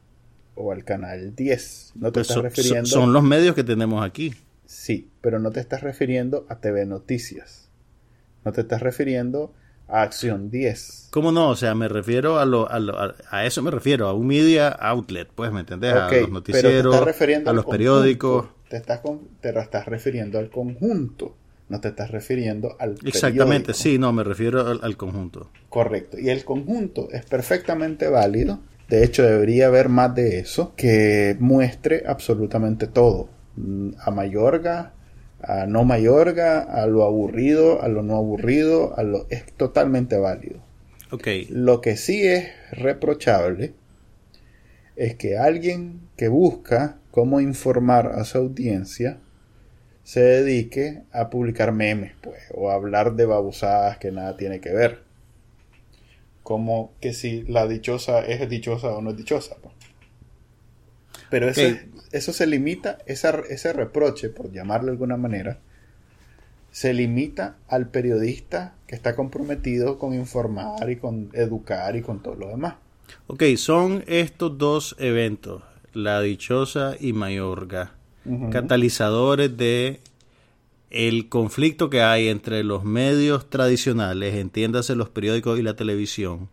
[0.53, 1.93] o al canal 10.
[1.95, 2.85] No te Pues estás son, refiriendo.
[2.85, 4.35] son- son los medios que tenemos aquí.
[4.67, 7.69] Sí, pero no te estás refiriendo a TV Noticias.
[8.45, 9.55] No te estás refiriendo
[9.87, 11.07] a Acción 10.
[11.11, 11.49] ¿Cómo no?
[11.49, 14.27] O sea, me refiero a lo, a, lo- a- a eso me refiero, a un
[14.27, 15.93] media outlet, pues, ¿me entendés?
[15.93, 16.95] A los noticieros,
[17.45, 18.47] a los periódicos.
[18.69, 21.35] Te estás, con- te estás refiriendo al conjunto.
[21.69, 23.73] No te estás refiriendo al Exactamente, periódico.
[23.73, 25.49] sí, no, me refiero al, al conjunto.
[25.69, 26.19] Correcto.
[26.19, 28.59] Y el conjunto es perfectamente válido.
[28.89, 33.29] De hecho, debería haber más de eso que muestre absolutamente todo.
[33.55, 34.93] Mm, A Mayorga,
[35.43, 40.61] a no Mayorga, a lo aburrido, a lo no aburrido, a lo es totalmente válido.
[41.11, 43.73] Ok, Lo que sí es reprochable
[44.95, 49.19] es que alguien que busca cómo informar a su audiencia
[50.03, 54.73] se dedique a publicar memes, pues, o a hablar de babosadas que nada tiene que
[54.73, 55.03] ver.
[56.41, 59.55] Como que si la dichosa es dichosa o no es dichosa.
[59.61, 59.73] pues.
[61.33, 61.77] Pero eso, Ok.
[62.11, 65.57] eso se limita, esa- ese reproche, por llamarlo de alguna manera,
[66.69, 72.35] se limita al periodista que está comprometido con informar y con educar y con todo
[72.35, 72.75] lo demás.
[73.25, 75.63] ok, son estos dos eventos,
[75.93, 77.95] la Dichosa y Mayorga,
[78.51, 80.01] catalizadores de
[80.91, 86.49] el conflicto que hay entre los medios tradicionales, entiéndase los periódicos y la televisión,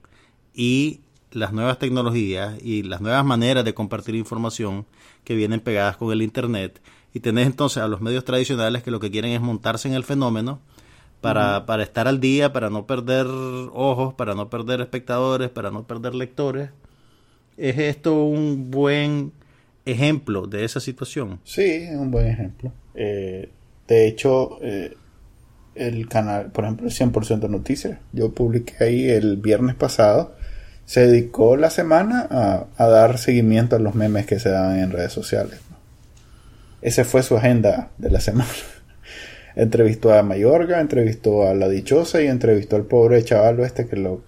[0.55, 1.01] y
[1.33, 4.87] las nuevas tecnologías y las nuevas maneras de compartir información
[5.25, 6.81] que vienen pegadas con el Internet.
[7.13, 10.05] Y tenés entonces a los medios tradicionales que lo que quieren es montarse en el
[10.05, 10.61] fenómeno
[11.21, 15.87] para, para estar al día, para no perder ojos, para no perder espectadores, para no
[15.87, 16.71] perder lectores.
[17.57, 19.33] ¿Es esto un buen
[19.85, 21.41] ejemplo de esa situación?
[21.45, 22.73] Sí, es un buen ejemplo.
[22.95, 23.51] Eh,
[23.87, 24.97] de hecho, eh,
[25.75, 30.35] el canal, por ejemplo, el 100% Noticias, yo publiqué ahí el viernes pasado,
[30.91, 34.91] se dedicó la semana a, a dar seguimiento a los memes que se daban en
[34.91, 35.61] redes sociales.
[35.71, 35.77] ¿no?
[36.83, 38.51] Esa fue su agenda de la semana.
[39.55, 44.25] entrevistó a Mayorga, entrevistó a la dichosa y entrevistó al pobre chaval este que lo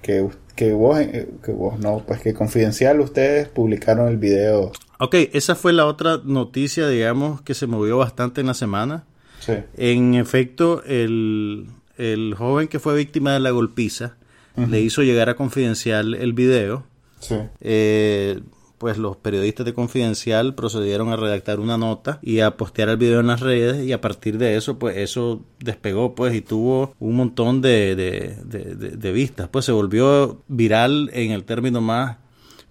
[0.00, 4.70] que, que vos eh, que vos no, pues que confidencial ustedes publicaron el video.
[5.00, 9.06] Ok, esa fue la otra noticia, digamos, que se movió bastante en la semana.
[9.40, 9.54] Sí.
[9.76, 11.66] En efecto, el,
[11.98, 14.18] el joven que fue víctima de la golpiza
[14.56, 16.84] le hizo llegar a Confidencial el video.
[17.20, 17.36] Sí.
[17.60, 18.40] Eh,
[18.78, 23.20] pues los periodistas de Confidencial procedieron a redactar una nota y a postear el video
[23.20, 27.14] en las redes y a partir de eso, pues eso despegó, pues, y tuvo un
[27.14, 29.48] montón de, de, de- vistas.
[29.48, 32.16] Pues se volvió viral en el término más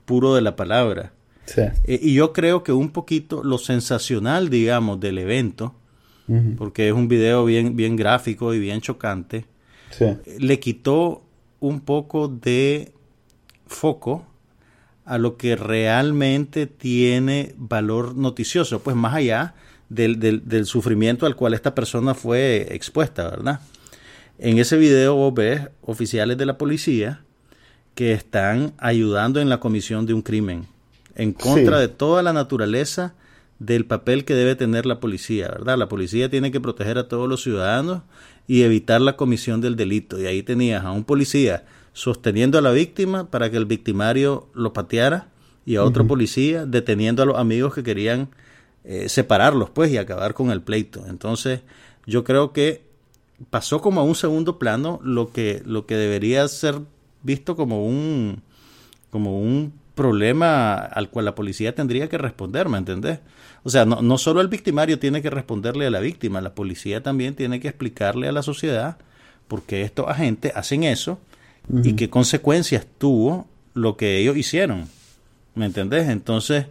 [0.03, 1.13] puro de la palabra.
[1.45, 1.61] Sí.
[1.85, 5.75] Eh, y yo creo que un poquito lo sensacional, digamos, del evento,
[6.57, 9.45] porque es un video bien, bien gráfico y bien chocante,
[9.91, 10.05] Sí.
[10.39, 11.23] le quitó
[11.61, 12.91] un poco de
[13.67, 14.25] foco
[15.05, 19.55] a lo que realmente tiene valor noticioso, pues más allá
[19.89, 23.61] del, del, del sufrimiento al cual esta persona fue expuesta, ¿verdad?
[24.37, 27.21] En ese video vos ves oficiales de la policía
[27.95, 30.65] que están ayudando en la comisión de un crimen,
[31.15, 31.81] en contra Sí.
[31.81, 33.13] de toda la naturaleza
[33.59, 35.77] del papel que debe tener la policía, ¿verdad?
[35.77, 38.01] La policía tiene que proteger a todos los ciudadanos
[38.51, 40.19] y evitar la comisión del delito.
[40.19, 44.73] Y ahí tenías a un policía sosteniendo a la víctima para que el victimario lo
[44.73, 45.29] pateara
[45.65, 48.27] y a otro policía deteniendo a los amigos que querían
[48.83, 51.05] eh, separarlos, pues, y acabar con el pleito.
[51.07, 51.61] Entonces,
[52.05, 52.81] yo creo que
[53.49, 56.75] pasó como a un segundo plano lo que, lo que debería ser
[57.23, 58.41] visto como un,
[59.11, 63.19] como un problema al cual la policía tendría que responder, ¿me entendés?
[63.63, 67.03] O sea, no, no solo el victimario tiene que responderle a la víctima, la policía
[67.03, 68.97] también tiene que explicarle a la sociedad
[69.47, 71.19] por qué estos agentes hacen eso
[71.83, 74.87] y qué consecuencias tuvo lo que ellos hicieron,
[75.53, 76.09] ¿me entendés?
[76.09, 76.65] Entonces,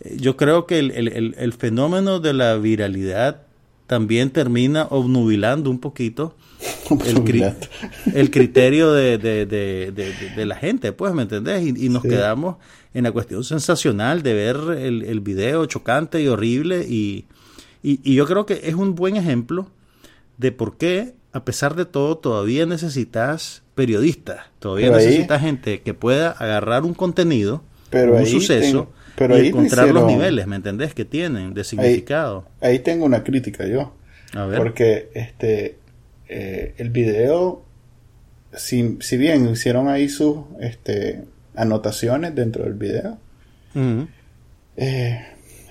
[0.00, 3.42] eh, yo creo que el, el- el- fenómeno de la viralidad
[3.88, 6.36] también termina obnubilando un poquito
[7.06, 7.54] el, cri-
[8.14, 11.62] el criterio de, de- de- de- de- de la gente, pues, ¿me entendés?
[11.66, 12.08] Y, y nos Sí.
[12.10, 12.56] quedamos
[12.96, 17.26] en la cuestión sensacional de ver el, el video chocante y horrible y,
[17.82, 19.68] y, y yo creo que es un buen ejemplo
[20.38, 25.82] de por qué, a pesar de todo, todavía necesitas periodistas, todavía Pero ahí- necesitas gente
[25.82, 30.06] que pueda agarrar un contenido, Pero un ahí suceso, tengo- pero y ahí encontrar los
[30.06, 30.94] niveles, ¿me entendés?
[30.94, 32.46] Que tienen de significado.
[32.60, 33.94] Ahí tengo una crítica yo.
[34.34, 34.58] A ver.
[34.58, 35.76] Porque este
[36.28, 37.62] eh, el video,
[38.54, 41.24] si, si bien hicieron ahí sus este,
[41.56, 43.18] anotaciones dentro del video,
[44.76, 45.20] eh,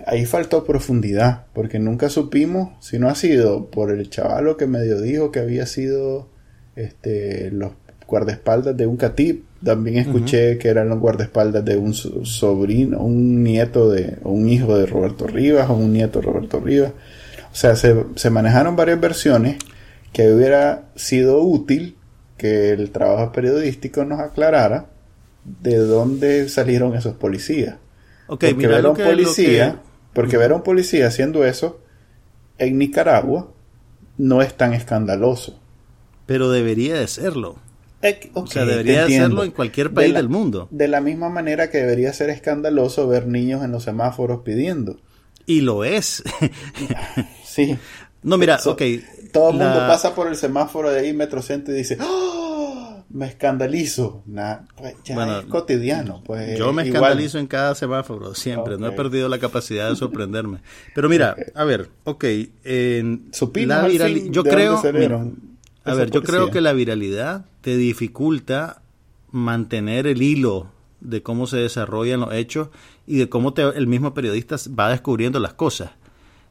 [0.06, 5.02] ahí faltó profundidad, porque nunca supimos si no ha sido por el chavalo que medio
[5.02, 6.30] dijo que había sido
[6.76, 7.72] este, los
[8.08, 9.46] guardaespaldas de un catip.
[9.64, 14.78] También escuché que eran los guardaespaldas de un sobrino, un nieto de, o un hijo
[14.78, 16.92] de Roberto Rivas, o un nieto de Roberto Rivas.
[17.52, 19.58] O sea, se, se manejaron varias versiones
[20.14, 21.98] que hubiera sido útil
[22.38, 24.88] que el trabajo periodístico nos aclarara
[25.46, 27.78] de dónde salieron esos policías.
[28.28, 29.82] porque ver a un policía,
[30.14, 31.80] porque ver a un policía haciendo eso
[32.58, 33.52] en Nicaragua
[34.18, 35.60] no es tan escandaloso.
[36.26, 37.58] Pero debería de serlo.
[38.34, 40.68] o sea, debería de serlo en cualquier país del mundo.
[40.72, 44.98] De la misma manera que debería ser escandaloso ver niños en los semáforos pidiendo.
[45.46, 46.24] Y lo es.
[47.46, 47.78] sí.
[48.24, 48.82] No, mira, ok.
[49.32, 52.45] Todo el mundo pasa por el semáforo de ahí, Metrocentro, y dice, ¡Oh!
[53.16, 54.24] Me escandalizo.
[54.76, 56.22] Pues, ya es cotidiano.
[56.26, 58.78] Pues, yo me escandalizo en cada semáforo, siempre.
[58.78, 60.60] No he perdido la capacidad de sorprenderme.
[60.94, 62.26] Pero mira, a ver, ok.
[62.66, 64.78] En la yo creo...
[65.86, 68.82] a ver, yo creo que la viralidad te dificulta
[69.32, 70.68] mantener el hilo
[71.00, 72.68] de cómo se desarrollan los hechos
[73.08, 75.92] y de cómo el mismo periodista va descubriendo las cosas.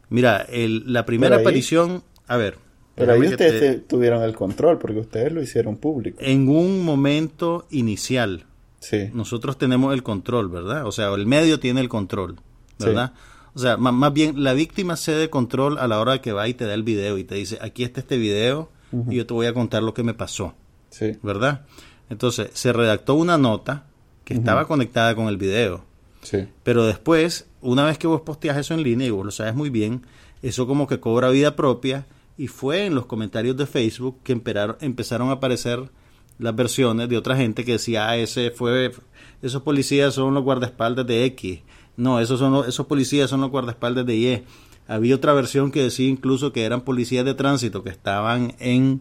[0.08, 2.63] Mira, la primera aparición, a ver.
[2.94, 6.18] Pero ahí ustedes tuvieron el control porque ustedes lo hicieron público.
[6.20, 8.46] En un momento inicial,
[8.78, 9.10] sí.
[9.12, 10.86] nosotros tenemos el control, ¿verdad?
[10.86, 12.36] O sea, el medio tiene el control,
[12.78, 13.12] ¿verdad?
[13.54, 16.66] O sea, más, bien la víctima cede control a la hora que va y te
[16.66, 18.70] da el video y te dice, aquí está este video
[19.10, 20.54] y yo te voy a contar lo que me pasó,
[20.90, 21.18] sí.
[21.22, 21.66] ¿verdad?
[22.10, 23.86] Entonces, se redactó una nota
[24.24, 25.84] que estaba conectada con el video.
[26.22, 26.46] Sí.
[26.62, 29.70] Pero después una vez que vos posteas eso en línea y vos lo sabes muy
[29.70, 30.02] bien,
[30.42, 32.06] eso como que cobra vida propia
[32.36, 35.90] y fue en los comentarios de Facebook que empezaron a aparecer
[36.38, 38.92] las versiones de otra gente que decía, ah, ese fue,
[39.40, 41.60] esos policías son los guardaespaldas de X,
[41.96, 44.42] no, esos, son esos policías son los guardaespaldas de Y.
[44.86, 49.00] Había otra versión que decía incluso que eran policías de tránsito que estaban en,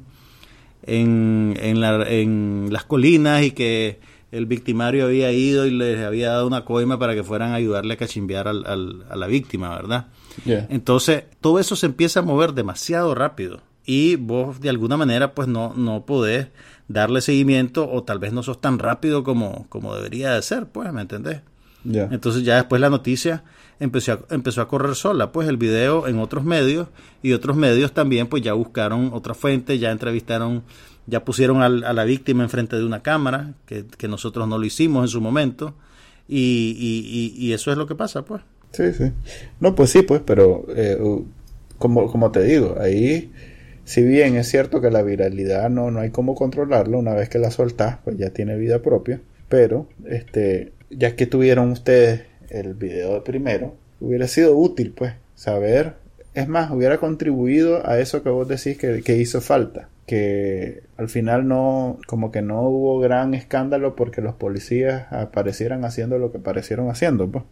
[0.83, 3.99] en, en, las colinas y que
[4.31, 7.95] el victimario había ido y les había dado una coima para que fueran a ayudarle
[7.95, 10.07] a cachimbear al, a la víctima, ¿verdad?
[10.45, 15.47] Entonces, todo eso se empieza a mover demasiado rápido y vos de alguna manera pues
[15.47, 16.47] no, no podés
[16.87, 20.91] darle seguimiento o tal vez no sos tan rápido como, como debería de ser, pues,
[20.93, 21.41] ¿me entendés?
[21.83, 23.43] Entonces ya después la noticia
[23.79, 26.87] empezó a, empezó a correr sola, pues el video en otros medios
[27.21, 30.63] y otros medios también pues ya buscaron otra fuente, ya entrevistaron
[31.05, 35.07] ya pusieron a la víctima enfrente de una cámara, que, nosotros no lo hicimos en
[35.09, 35.73] su momento,
[36.27, 38.41] y, y, eso es lo que pasa, pues.
[38.73, 39.11] Sí, sí.
[39.59, 40.97] No, pues sí, pues, pero eh,
[41.77, 43.31] como, como te digo, ahí,
[43.85, 47.39] si bien es cierto que la viralidad no, no hay cómo controlarlo, una vez que
[47.39, 53.13] la soltás, pues ya tiene vida propia, pero, este, ya que tuvieron ustedes el video
[53.13, 55.93] de primero, hubiera sido útil, pues, saber,
[56.33, 61.07] es más, hubiera contribuido a eso que vos decís que, que hizo falta que al
[61.07, 66.39] final no, como que no hubo gran escándalo porque los policías aparecieran haciendo lo que
[66.39, 67.45] parecieron haciendo, pues.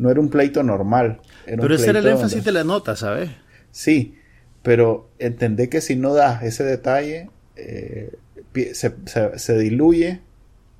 [0.00, 1.20] No era un pleito normal.
[1.44, 3.28] pero ese era el énfasis de la nota, ¿sabes?
[3.70, 4.14] Sí,
[4.62, 8.10] pero entendé que si no das ese detalle, eh,
[8.72, 8.94] se,
[9.36, 10.22] se, diluye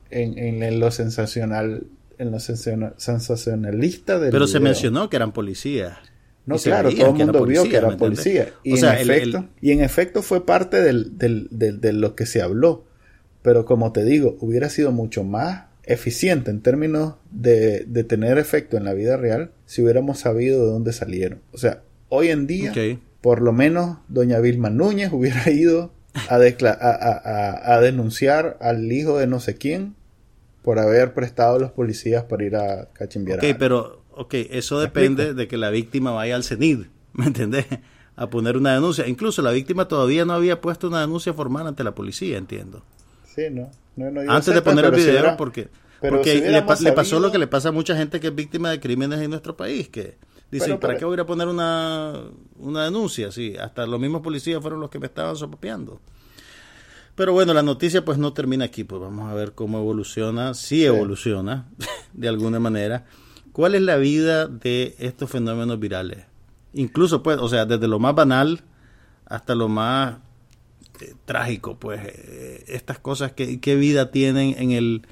[0.08, 5.98] en, en, lo sensacional, en lo sensacionalista del Pero se mencionó que eran policías.
[6.46, 8.48] No, claro, todo el mundo vio que era policía.
[8.62, 12.86] Y, en efecto, y en efecto fue parte del, del, de lo que se habló.
[13.42, 18.76] Pero como te digo, hubiera sido mucho más eficiente en términos de, de tener efecto
[18.76, 21.40] en la vida real si hubiéramos sabido de dónde salieron.
[21.52, 22.72] O sea, hoy en día,
[23.20, 25.92] por lo menos doña Vilma Núñez hubiera ido
[26.28, 29.96] a, a, a, denunciar al hijo de no sé quién
[30.62, 33.38] por haber prestado a los policías para ir a cachimbiar.
[33.38, 36.84] Ok, pero ok, eso depende de que la víctima vaya al CENID,
[37.14, 37.66] ¿me entendés?
[38.14, 39.08] A poner una denuncia.
[39.08, 42.84] Incluso la víctima todavía no había puesto una denuncia formal ante la policía, entiendo.
[43.24, 43.70] Sí, no.
[44.28, 45.68] Antes de poner el video, porque,
[46.00, 49.20] porque le, pasó lo que le pasa a mucha gente que es víctima de crímenes
[49.20, 50.18] en nuestro país, que
[50.50, 52.14] dice, ¿para qué voy a poner una,
[52.58, 53.30] una denuncia?
[53.30, 56.00] Sí, hasta los mismos policías fueron los que me estaban sopapeando.
[57.14, 60.84] Pero bueno, la noticia pues no termina aquí, pues vamos a ver cómo evoluciona, si
[60.84, 61.68] evoluciona
[62.14, 63.04] de alguna manera.
[63.52, 66.24] ¿Cuál es la vida de estos fenómenos virales?
[66.72, 68.62] Incluso, pues, o sea, desde lo más banal
[69.26, 70.16] hasta lo más
[71.00, 75.02] eh, trágico, pues, eh, estas cosas, ¿qué, ¿qué, vida tienen en el,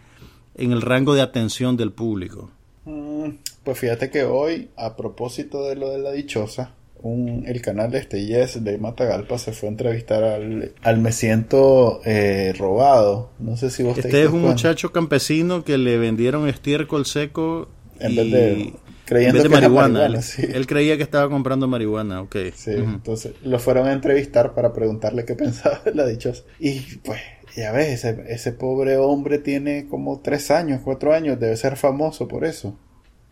[0.54, 2.50] en el rango de atención del público?
[2.84, 3.30] Mm,
[3.64, 7.98] pues fíjate que hoy, a propósito de lo de la dichosa, un, el canal de
[7.98, 13.30] este Yes de Matagalpa se fue a entrevistar al, al Me Siento eh, Robado.
[13.38, 17.68] No sé si vos Este es un muchacho campesino que le vendieron estiércol seco
[18.00, 18.72] en vez de
[19.08, 20.06] creyendo que marihuana.
[20.06, 22.36] él, creía que estaba comprando marihuana, ok.
[22.54, 26.42] Sí, entonces lo fueron a entrevistar para preguntarle qué pensaba de la dichosa.
[26.58, 27.18] Y pues
[27.56, 32.28] Ya ves, ese, ese pobre hombre tiene como tres años, cuatro años, debe ser famoso
[32.28, 32.76] por eso.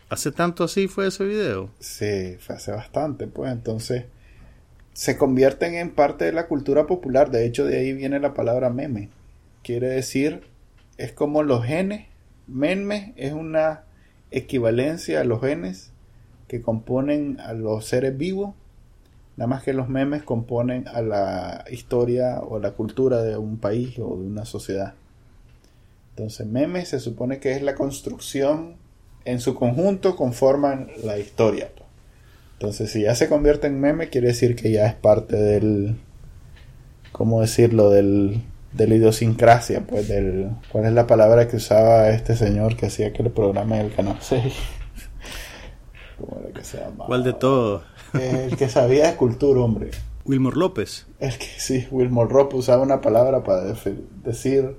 [0.09, 1.69] ¿Hace tanto así fue ese video?
[1.79, 4.05] Sí, fue hace bastante, pues entonces
[4.93, 7.29] se convierten en parte de la cultura popular.
[7.29, 9.09] De hecho, de ahí viene la palabra meme.
[9.63, 10.41] Quiere decir,
[10.97, 12.07] es como los genes.
[12.47, 13.83] Meme es una
[14.31, 15.91] equivalencia a los genes
[16.47, 18.55] que componen a los seres vivos.
[19.35, 23.99] Nada más que los memes componen a la historia o la cultura de un país
[23.99, 24.95] o de una sociedad.
[26.11, 28.77] Entonces, meme se supone que es la construcción
[29.27, 31.69] en su conjunto conforman la historia.
[31.75, 31.87] pues.
[32.53, 35.97] Entonces, si ya se convierte en meme, quiere decir que ya es parte del,
[37.11, 37.91] ¿cómo decirlo?
[37.91, 38.41] Del,
[38.77, 43.07] de la idiosincrasia, pues, del, ¿cuál es la palabra que usaba este señor que hacía
[43.07, 44.53] aquel programa del Canal 6?
[46.19, 47.07] ¿Cómo era que se llamaba?
[47.07, 47.83] ¿Cuál de todo?
[48.13, 49.91] El que sabía de cultura, hombre.
[50.25, 51.07] Wilmor López.
[51.19, 53.63] El que sí, Wilmore Ropp usaba una palabra para
[54.23, 54.75] decir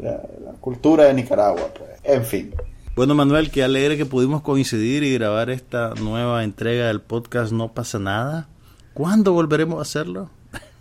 [0.00, 1.90] la, la cultura de Nicaragua, pues.
[2.04, 2.54] En fin.
[2.96, 7.72] Bueno, Manuel, qué alegre que pudimos coincidir y grabar esta nueva entrega del podcast No
[7.72, 8.48] pasa nada.
[8.92, 10.30] ¿Cuándo volveremos a hacerlo?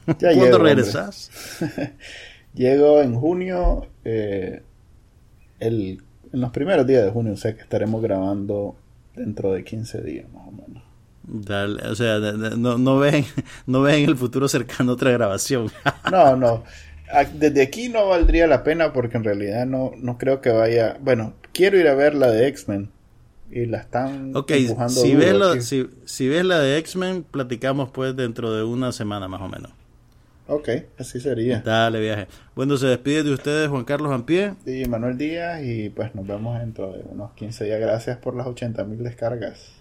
[0.07, 0.83] Ya ¿Cuándo llego, hombre.
[2.57, 4.63] Llego en junio, eh,
[5.59, 6.03] el,
[6.33, 8.75] en los primeros días de junio, o sea que estaremos grabando
[9.15, 10.83] dentro de 15 días más o menos.
[11.29, 13.25] Dale, o sea, no, no ven,
[13.65, 15.69] no ven en el futuro cercano otra grabación.
[16.05, 16.63] No, no,
[17.11, 20.97] a- desde aquí no valdría la pena porque en realidad no, no creo que vaya,
[21.01, 22.89] bueno, quiero ir a ver la de X-Men
[23.51, 25.61] y la están ok, empujando si duro ves, lo- aquí.
[25.61, 29.71] si, si ves la de X-Men, platicamos pues dentro de una semana más o menos.
[30.47, 31.59] Ok, así sería.
[31.61, 32.27] Dale, viaje.
[32.55, 34.53] Bueno, se despide de ustedes Juan Carlos Ampie.
[34.65, 37.79] Y Manuel Díaz y pues nos vemos dentro de unos 15 días.
[37.81, 39.73] Gracias por las 80 mil descargas.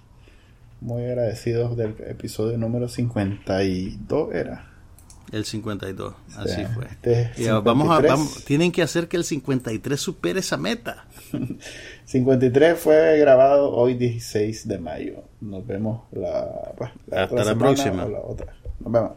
[0.81, 4.71] Muy agradecidos del episodio número 52 era.
[5.33, 6.85] El 52, así sea, fue.
[6.87, 8.11] este Y vamos a, 53.
[8.13, 11.07] vamos- tienen que hacer que el 53 supere esa meta.
[12.05, 15.25] 53 fue grabado hoy 16 de mayo.
[15.41, 18.05] Nos vemos la, pues, la Hasta otra la próxima.
[18.05, 18.55] o la otra.
[18.81, 19.13] Nos vemos.